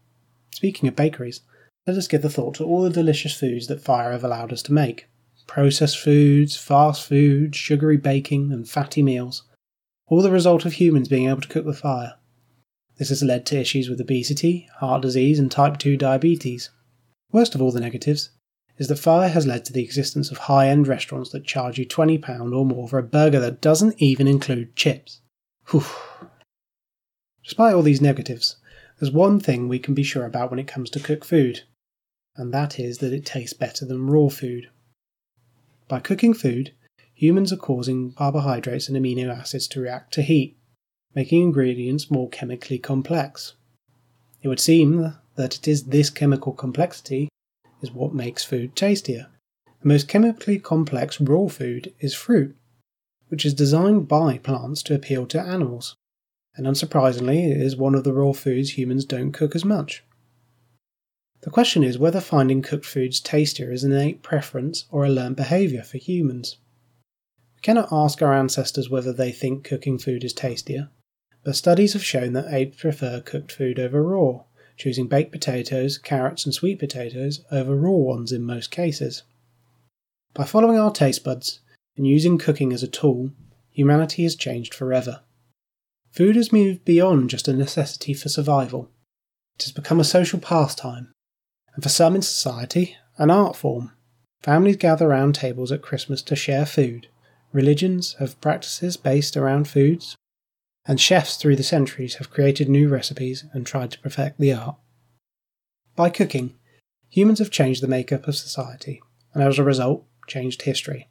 Speaking 0.54 0.88
of 0.88 0.94
bakeries, 0.94 1.40
let 1.88 1.96
us 1.96 2.06
give 2.06 2.24
a 2.24 2.28
thought 2.28 2.54
to 2.56 2.64
all 2.64 2.82
the 2.82 2.90
delicious 2.90 3.34
foods 3.34 3.66
that 3.66 3.82
fire 3.82 4.12
have 4.12 4.22
allowed 4.22 4.52
us 4.52 4.62
to 4.62 4.72
make 4.72 5.08
processed 5.48 5.98
foods, 5.98 6.56
fast 6.56 7.06
food, 7.06 7.54
sugary 7.54 7.96
baking, 7.96 8.52
and 8.52 8.68
fatty 8.68 9.02
meals, 9.02 9.42
all 10.08 10.22
the 10.22 10.30
result 10.30 10.64
of 10.64 10.74
humans 10.74 11.08
being 11.08 11.28
able 11.28 11.40
to 11.40 11.48
cook 11.48 11.64
with 11.64 11.78
fire. 11.78 12.14
This 12.96 13.08
has 13.08 13.22
led 13.22 13.46
to 13.46 13.58
issues 13.58 13.88
with 13.88 14.00
obesity, 14.00 14.68
heart 14.78 15.02
disease, 15.02 15.38
and 15.38 15.50
type 15.50 15.78
2 15.78 15.96
diabetes. 15.96 16.70
Worst 17.32 17.54
of 17.54 17.62
all 17.62 17.72
the 17.72 17.80
negatives 17.80 18.30
is 18.78 18.88
that 18.88 18.98
fire 18.98 19.28
has 19.28 19.46
led 19.46 19.64
to 19.64 19.72
the 19.72 19.82
existence 19.82 20.30
of 20.30 20.38
high 20.38 20.68
end 20.68 20.86
restaurants 20.86 21.30
that 21.30 21.44
charge 21.44 21.78
you 21.78 21.86
£20 21.86 22.52
or 22.52 22.64
more 22.64 22.88
for 22.88 22.98
a 22.98 23.02
burger 23.02 23.40
that 23.40 23.60
doesn't 23.60 23.94
even 23.98 24.26
include 24.26 24.76
chips. 24.76 25.20
Whew. 25.70 25.84
Despite 27.42 27.74
all 27.74 27.82
these 27.82 28.00
negatives, 28.00 28.56
there's 28.98 29.12
one 29.12 29.40
thing 29.40 29.68
we 29.68 29.78
can 29.78 29.94
be 29.94 30.02
sure 30.02 30.24
about 30.24 30.50
when 30.50 30.58
it 30.58 30.66
comes 30.66 30.90
to 30.90 31.00
cooked 31.00 31.24
food, 31.24 31.62
and 32.36 32.52
that 32.52 32.78
is 32.78 32.98
that 32.98 33.12
it 33.12 33.24
tastes 33.24 33.54
better 33.54 33.84
than 33.84 34.06
raw 34.06 34.28
food. 34.28 34.68
By 35.88 36.00
cooking 36.00 36.34
food, 36.34 36.72
humans 37.14 37.52
are 37.52 37.56
causing 37.56 38.12
carbohydrates 38.12 38.88
and 38.88 38.96
amino 38.96 39.34
acids 39.34 39.68
to 39.68 39.80
react 39.80 40.12
to 40.14 40.22
heat, 40.22 40.56
making 41.14 41.42
ingredients 41.42 42.10
more 42.10 42.28
chemically 42.28 42.78
complex. 42.78 43.54
It 44.42 44.48
would 44.48 44.60
seem 44.60 45.14
that 45.36 45.56
it 45.56 45.68
is 45.68 45.84
this 45.84 46.10
chemical 46.10 46.52
complexity 46.52 47.28
is 47.88 47.94
what 47.94 48.14
makes 48.14 48.44
food 48.44 48.76
tastier. 48.76 49.28
The 49.82 49.88
most 49.88 50.08
chemically 50.08 50.58
complex 50.58 51.20
raw 51.20 51.48
food 51.48 51.94
is 52.00 52.14
fruit, 52.14 52.56
which 53.28 53.44
is 53.44 53.54
designed 53.54 54.08
by 54.08 54.38
plants 54.38 54.82
to 54.84 54.94
appeal 54.94 55.26
to 55.26 55.40
animals 55.40 55.96
and 56.56 56.66
unsurprisingly, 56.66 57.50
it 57.50 57.60
is 57.60 57.76
one 57.76 57.94
of 57.94 58.04
the 58.04 58.14
raw 58.14 58.32
foods 58.32 58.78
humans 58.78 59.04
don't 59.04 59.32
cook 59.32 59.54
as 59.54 59.64
much. 59.64 60.02
The 61.42 61.50
question 61.50 61.84
is 61.84 61.98
whether 61.98 62.20
finding 62.20 62.62
cooked 62.62 62.86
foods 62.86 63.20
tastier 63.20 63.70
is 63.70 63.84
an 63.84 63.92
innate 63.92 64.22
preference 64.22 64.86
or 64.90 65.04
a 65.04 65.10
learned 65.10 65.36
behaviour 65.36 65.82
for 65.82 65.98
humans. 65.98 66.56
We 67.56 67.60
cannot 67.60 67.92
ask 67.92 68.22
our 68.22 68.32
ancestors 68.32 68.88
whether 68.88 69.12
they 69.12 69.32
think 69.32 69.64
cooking 69.64 69.98
food 69.98 70.24
is 70.24 70.32
tastier, 70.32 70.88
but 71.44 71.56
studies 71.56 71.92
have 71.92 72.04
shown 72.04 72.32
that 72.32 72.52
apes 72.52 72.80
prefer 72.80 73.20
cooked 73.20 73.52
food 73.52 73.78
over 73.78 74.02
raw, 74.02 74.44
choosing 74.76 75.06
baked 75.06 75.32
potatoes, 75.32 75.98
carrots, 75.98 76.44
and 76.44 76.54
sweet 76.54 76.78
potatoes 76.78 77.44
over 77.50 77.74
raw 77.74 77.90
ones 77.90 78.32
in 78.32 78.42
most 78.42 78.70
cases. 78.70 79.22
By 80.34 80.44
following 80.44 80.78
our 80.78 80.90
taste 80.90 81.24
buds 81.24 81.60
and 81.96 82.06
using 82.06 82.38
cooking 82.38 82.72
as 82.72 82.82
a 82.82 82.88
tool, 82.88 83.30
humanity 83.70 84.22
has 84.24 84.36
changed 84.36 84.74
forever. 84.74 85.20
Food 86.10 86.36
has 86.36 86.52
moved 86.52 86.84
beyond 86.84 87.30
just 87.30 87.48
a 87.48 87.52
necessity 87.52 88.14
for 88.14 88.28
survival. 88.28 88.90
It 89.58 89.64
has 89.64 89.72
become 89.72 90.00
a 90.00 90.04
social 90.04 90.38
pastime, 90.38 91.12
and 91.74 91.82
for 91.82 91.88
some 91.88 92.14
in 92.14 92.22
society, 92.22 92.96
an 93.18 93.30
art 93.30 93.56
form. 93.56 93.92
Families 94.42 94.76
gather 94.76 95.06
around 95.06 95.34
tables 95.34 95.72
at 95.72 95.82
Christmas 95.82 96.22
to 96.22 96.36
share 96.36 96.66
food. 96.66 97.08
Religions 97.52 98.14
have 98.18 98.40
practices 98.40 98.96
based 98.96 99.36
around 99.36 99.68
foods, 99.68 100.16
and 100.86 101.00
chefs 101.00 101.36
through 101.36 101.56
the 101.56 101.62
centuries 101.62 102.16
have 102.16 102.30
created 102.30 102.68
new 102.68 102.88
recipes 102.88 103.44
and 103.52 103.66
tried 103.66 103.90
to 103.90 104.00
perfect 104.00 104.38
the 104.38 104.52
art. 104.52 104.76
By 105.96 106.10
cooking, 106.10 106.54
humans 107.08 107.38
have 107.38 107.50
changed 107.50 107.82
the 107.82 107.88
makeup 107.88 108.28
of 108.28 108.36
society, 108.36 109.02
and 109.34 109.42
as 109.42 109.58
a 109.58 109.64
result, 109.64 110.04
changed 110.26 110.62
history. 110.62 111.08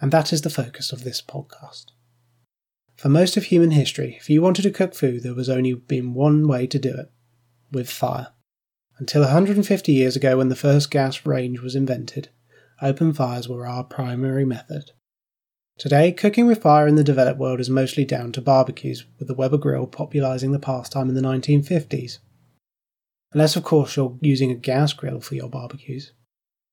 And 0.00 0.12
that 0.12 0.32
is 0.32 0.42
the 0.42 0.50
focus 0.50 0.92
of 0.92 1.04
this 1.04 1.22
podcast. 1.22 1.86
For 2.96 3.08
most 3.08 3.36
of 3.36 3.44
human 3.44 3.72
history, 3.72 4.16
if 4.18 4.30
you 4.30 4.40
wanted 4.40 4.62
to 4.62 4.70
cook 4.70 4.94
food, 4.94 5.22
there 5.22 5.34
was 5.34 5.48
only 5.48 5.74
been 5.74 6.14
one 6.14 6.48
way 6.48 6.66
to 6.66 6.78
do 6.78 6.94
it 6.94 7.10
with 7.70 7.90
fire. 7.90 8.28
Until 8.98 9.22
150 9.22 9.92
years 9.92 10.16
ago, 10.16 10.38
when 10.38 10.48
the 10.48 10.56
first 10.56 10.90
gas 10.90 11.26
range 11.26 11.60
was 11.60 11.74
invented, 11.74 12.30
open 12.80 13.12
fires 13.12 13.48
were 13.48 13.66
our 13.66 13.84
primary 13.84 14.46
method. 14.46 14.92
Today, 15.78 16.10
cooking 16.10 16.46
with 16.46 16.62
fire 16.62 16.86
in 16.86 16.94
the 16.94 17.04
developed 17.04 17.38
world 17.38 17.60
is 17.60 17.68
mostly 17.68 18.06
down 18.06 18.32
to 18.32 18.40
barbecues, 18.40 19.04
with 19.18 19.28
the 19.28 19.34
Weber 19.34 19.58
grill 19.58 19.86
popularising 19.86 20.52
the 20.52 20.58
pastime 20.58 21.10
in 21.10 21.14
the 21.14 21.20
1950s. 21.20 22.18
Unless, 23.32 23.56
of 23.56 23.64
course, 23.64 23.94
you're 23.94 24.16
using 24.22 24.50
a 24.50 24.54
gas 24.54 24.94
grill 24.94 25.20
for 25.20 25.34
your 25.34 25.50
barbecues, 25.50 26.12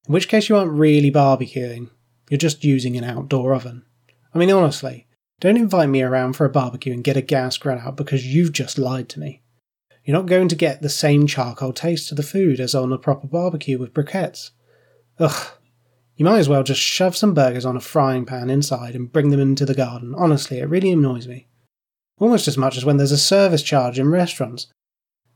in 0.08 0.13
which 0.13 0.30
case 0.30 0.48
you 0.48 0.56
aren't 0.56 0.72
really 0.72 1.12
barbecuing, 1.12 1.89
you're 2.30 2.38
just 2.38 2.63
using 2.63 2.96
an 2.96 3.04
outdoor 3.04 3.54
oven. 3.54 3.84
I 4.34 4.38
mean, 4.38 4.52
honestly, 4.52 5.08
don't 5.42 5.58
invite 5.58 5.89
me 5.89 6.02
around 6.02 6.34
for 6.34 6.46
a 6.46 6.50
barbecue 6.50 6.94
and 6.94 7.04
get 7.04 7.18
a 7.18 7.22
gas 7.22 7.58
grill 7.58 7.80
out 7.80 7.98
because 7.98 8.26
you've 8.26 8.54
just 8.54 8.78
lied 8.78 9.10
to 9.10 9.20
me. 9.20 9.42
You're 10.06 10.18
not 10.18 10.28
going 10.28 10.48
to 10.48 10.56
get 10.56 10.82
the 10.82 10.89
same 10.89 11.28
charcoal 11.28 11.74
taste 11.74 12.08
to 12.10 12.16
the 12.16 12.24
food 12.24 12.62
as 12.62 12.74
on 12.74 12.94
a 12.94 12.98
proper 12.98 13.28
barbecue 13.28 13.78
with 13.78 13.94
briquettes. 13.94 14.52
Ugh. 15.20 15.58
You 16.24 16.30
might 16.30 16.40
as 16.40 16.48
well 16.48 16.64
just 16.64 16.80
shove 16.80 17.18
some 17.18 17.34
burgers 17.34 17.66
on 17.66 17.76
a 17.76 17.82
frying 17.82 18.26
pan 18.26 18.50
inside 18.50 18.96
and 18.96 19.12
bring 19.12 19.28
them 19.28 19.42
into 19.42 19.66
the 19.66 19.74
garden. 19.74 20.16
Honestly, 20.16 20.60
it 20.60 20.70
really 20.70 20.90
annoys 20.90 21.28
me. 21.28 21.50
Almost 22.18 22.48
as 22.48 22.58
much 22.58 22.78
as 22.78 22.86
when 22.86 22.96
there's 22.96 23.12
a 23.12 23.18
service 23.18 23.62
charge 23.62 24.00
in 24.00 24.10
restaurants. 24.10 24.68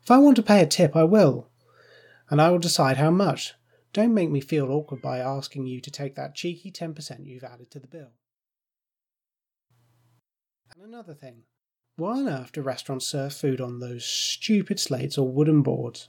If 0.02 0.10
I 0.10 0.18
want 0.18 0.38
to 0.38 0.42
pay 0.42 0.62
a 0.62 0.66
tip, 0.66 0.96
I 0.96 1.04
will. 1.04 1.50
And 2.30 2.42
I 2.42 2.52
will 2.52 2.58
decide 2.58 2.96
how 2.96 3.12
much. 3.12 3.54
Don't 3.92 4.14
make 4.14 4.30
me 4.30 4.40
feel 4.40 4.72
awkward 4.72 5.02
by 5.02 5.18
asking 5.18 5.68
you 5.68 5.82
to 5.82 5.92
take 5.92 6.16
that 6.16 6.36
cheeky 6.36 6.72
10% 6.72 7.26
you've 7.26 7.44
added 7.44 7.70
to 7.72 7.80
the 7.82 7.88
bill. 7.88 8.14
And 10.74 10.86
another 10.88 11.14
thing. 11.14 11.44
Why 11.98 12.12
on 12.12 12.30
earth 12.30 12.54
do 12.54 12.62
restaurants 12.62 13.08
serve 13.08 13.34
food 13.34 13.60
on 13.60 13.82
those 13.82 14.06
stupid 14.06 14.80
slates 14.80 15.18
or 15.18 15.28
wooden 15.28 15.64
boards? 15.64 16.08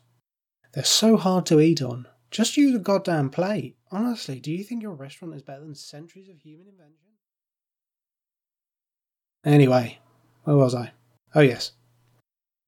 They're 0.72 0.84
so 0.84 1.16
hard 1.16 1.46
to 1.46 1.58
eat 1.58 1.82
on. 1.82 2.06
Just 2.30 2.56
use 2.56 2.74
a 2.74 2.78
goddamn 2.78 3.30
plate. 3.30 3.76
Honestly, 3.90 4.38
do 4.38 4.52
you 4.52 4.62
think 4.62 4.82
your 4.82 4.92
restaurant 4.92 5.34
is 5.34 5.42
better 5.42 5.60
than 5.60 5.74
centuries 5.74 6.28
of 6.28 6.40
human 6.40 6.68
invention? 6.68 7.08
Anyway, 9.44 9.98
where 10.44 10.56
was 10.56 10.74
I? 10.74 10.92
Oh, 11.34 11.40
yes. 11.40 11.72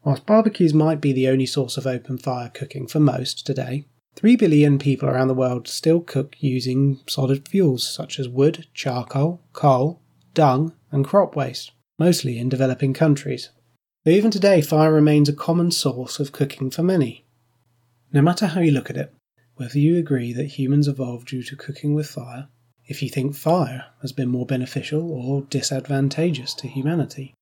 Whilst 0.03 0.25
barbecues 0.25 0.73
might 0.73 1.01
be 1.01 1.12
the 1.12 1.29
only 1.29 1.44
source 1.44 1.77
of 1.77 1.87
open 1.87 2.16
fire 2.16 2.49
cooking 2.49 2.87
for 2.87 3.01
most 3.01 3.44
today, 3.44 3.85
3 4.16 4.37
billion 4.37 4.79
people 4.79 5.09
around 5.09 5.29
the 5.29 5.35
world 5.35 5.68
still 5.68 6.01
cook 6.01 6.37
using 6.40 7.01
solid 7.07 7.46
fuels 7.46 7.87
such 7.87 8.18
as 8.18 8.29
wood, 8.29 8.66
charcoal, 8.73 9.42
coal, 9.53 10.01
dung, 10.33 10.73
and 10.90 11.05
crop 11.05 11.37
waste, 11.37 11.73
mostly 11.99 12.38
in 12.38 12.49
developing 12.49 12.94
countries. 12.94 13.51
Even 14.07 14.31
today, 14.31 14.62
fire 14.62 14.92
remains 14.92 15.29
a 15.29 15.35
common 15.35 15.70
source 15.70 16.18
of 16.18 16.33
cooking 16.33 16.70
for 16.70 16.83
many. 16.83 17.27
No 18.12 18.23
matter 18.23 18.46
how 18.46 18.61
you 18.61 18.73
look 18.73 18.88
at 18.88 18.96
it, 18.96 19.12
whether 19.61 19.79
you 19.79 19.99
agree 19.99 20.33
that 20.33 20.59
humans 20.59 20.88
evolved 20.88 21.29
due 21.29 21.42
to 21.42 21.55
cooking 21.55 21.92
with 21.92 22.07
fire, 22.07 22.49
if 22.87 23.03
you 23.03 23.11
think 23.11 23.35
fire 23.35 23.85
has 24.01 24.11
been 24.11 24.31
more 24.31 24.46
beneficial 24.46 25.12
or 25.12 25.42
disadvantageous 25.51 26.55
to 26.55 26.66
humanity, 26.66 27.35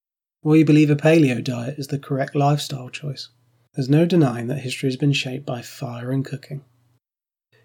or 0.43 0.57
you 0.57 0.65
believe 0.65 0.91
a 0.91 0.97
paleo 0.97 1.41
diet 1.43 1.79
is 1.79 1.87
the 1.87 1.99
correct 1.99 2.35
lifestyle 2.35 2.89
choice, 2.89 3.29
there's 3.75 3.89
no 3.89 4.05
denying 4.05 4.49
that 4.49 4.59
history 4.59 4.89
has 4.89 4.97
been 4.97 5.13
shaped 5.13 5.47
by 5.47 5.63
fire 5.63 6.11
and 6.11 6.25
cooking. 6.25 6.65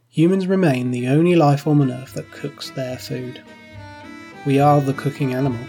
Humans 0.09 0.45
remain 0.45 0.91
the 0.91 1.07
only 1.07 1.35
life 1.35 1.61
form 1.61 1.81
on 1.81 1.89
Earth 1.89 2.13
that 2.13 2.31
cooks 2.31 2.69
their 2.69 2.99
food. 2.99 3.41
We 4.45 4.59
are 4.59 4.81
the 4.81 4.93
cooking 4.93 5.33
animal, 5.33 5.65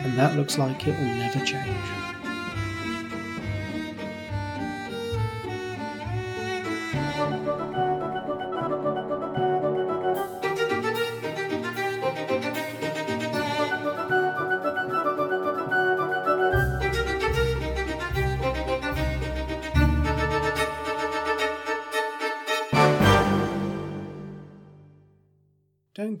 and 0.00 0.18
that 0.18 0.36
looks 0.36 0.58
like 0.58 0.86
it 0.86 0.98
will 0.98 1.16
never 1.16 1.42
change. 1.46 2.01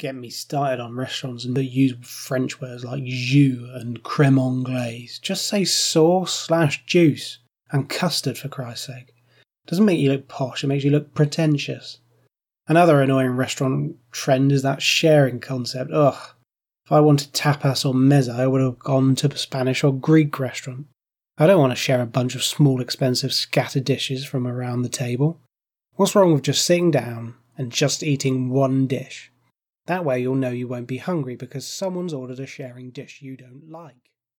Get 0.02 0.16
me 0.16 0.28
started 0.28 0.80
on 0.82 0.96
restaurants 0.96 1.46
that 1.46 1.64
use 1.64 1.94
French 2.02 2.60
words 2.60 2.84
like 2.84 3.04
jus 3.04 3.60
and 3.80 4.02
creme 4.02 4.36
anglaise. 4.36 5.20
Just 5.20 5.46
say 5.46 5.64
sauce 5.64 6.34
slash 6.34 6.84
juice 6.86 7.38
and 7.70 7.88
custard 7.88 8.36
for 8.36 8.48
Christ's 8.48 8.88
sake. 8.88 9.14
Doesn't 9.68 9.84
make 9.84 10.00
you 10.00 10.10
look 10.10 10.26
posh, 10.26 10.64
it 10.64 10.66
makes 10.66 10.82
you 10.82 10.90
look 10.90 11.14
pretentious. 11.14 12.00
Another 12.66 13.00
annoying 13.00 13.36
restaurant 13.36 13.94
trend 14.10 14.50
is 14.50 14.62
that 14.62 14.82
sharing 14.82 15.38
concept. 15.38 15.92
Ugh. 15.92 16.20
If 16.84 16.90
I 16.90 16.98
wanted 16.98 17.32
tapas 17.32 17.86
or 17.86 17.94
mezza, 17.94 18.34
I 18.34 18.48
would 18.48 18.60
have 18.60 18.80
gone 18.80 19.14
to 19.14 19.28
a 19.28 19.36
Spanish 19.36 19.84
or 19.84 19.94
Greek 19.94 20.36
restaurant. 20.40 20.86
I 21.38 21.46
don't 21.46 21.60
want 21.60 21.70
to 21.70 21.76
share 21.76 22.02
a 22.02 22.06
bunch 22.06 22.34
of 22.34 22.42
small, 22.42 22.80
expensive, 22.80 23.32
scattered 23.32 23.84
dishes 23.84 24.24
from 24.24 24.48
around 24.48 24.82
the 24.82 24.88
table. 24.88 25.40
What's 25.94 26.16
wrong 26.16 26.32
with 26.32 26.42
just 26.42 26.64
sitting 26.64 26.90
down 26.90 27.36
and 27.56 27.70
just 27.70 28.02
eating 28.02 28.50
one 28.50 28.88
dish? 28.88 29.31
That 29.86 30.04
way 30.04 30.20
you'll 30.20 30.36
know 30.36 30.50
you 30.50 30.68
won't 30.68 30.86
be 30.86 30.98
hungry 30.98 31.34
because 31.34 31.66
someone's 31.66 32.14
ordered 32.14 32.38
a 32.38 32.46
sharing 32.46 32.90
dish 32.90 33.20
you 33.22 33.36
don't 33.36 33.68
like. 33.68 34.11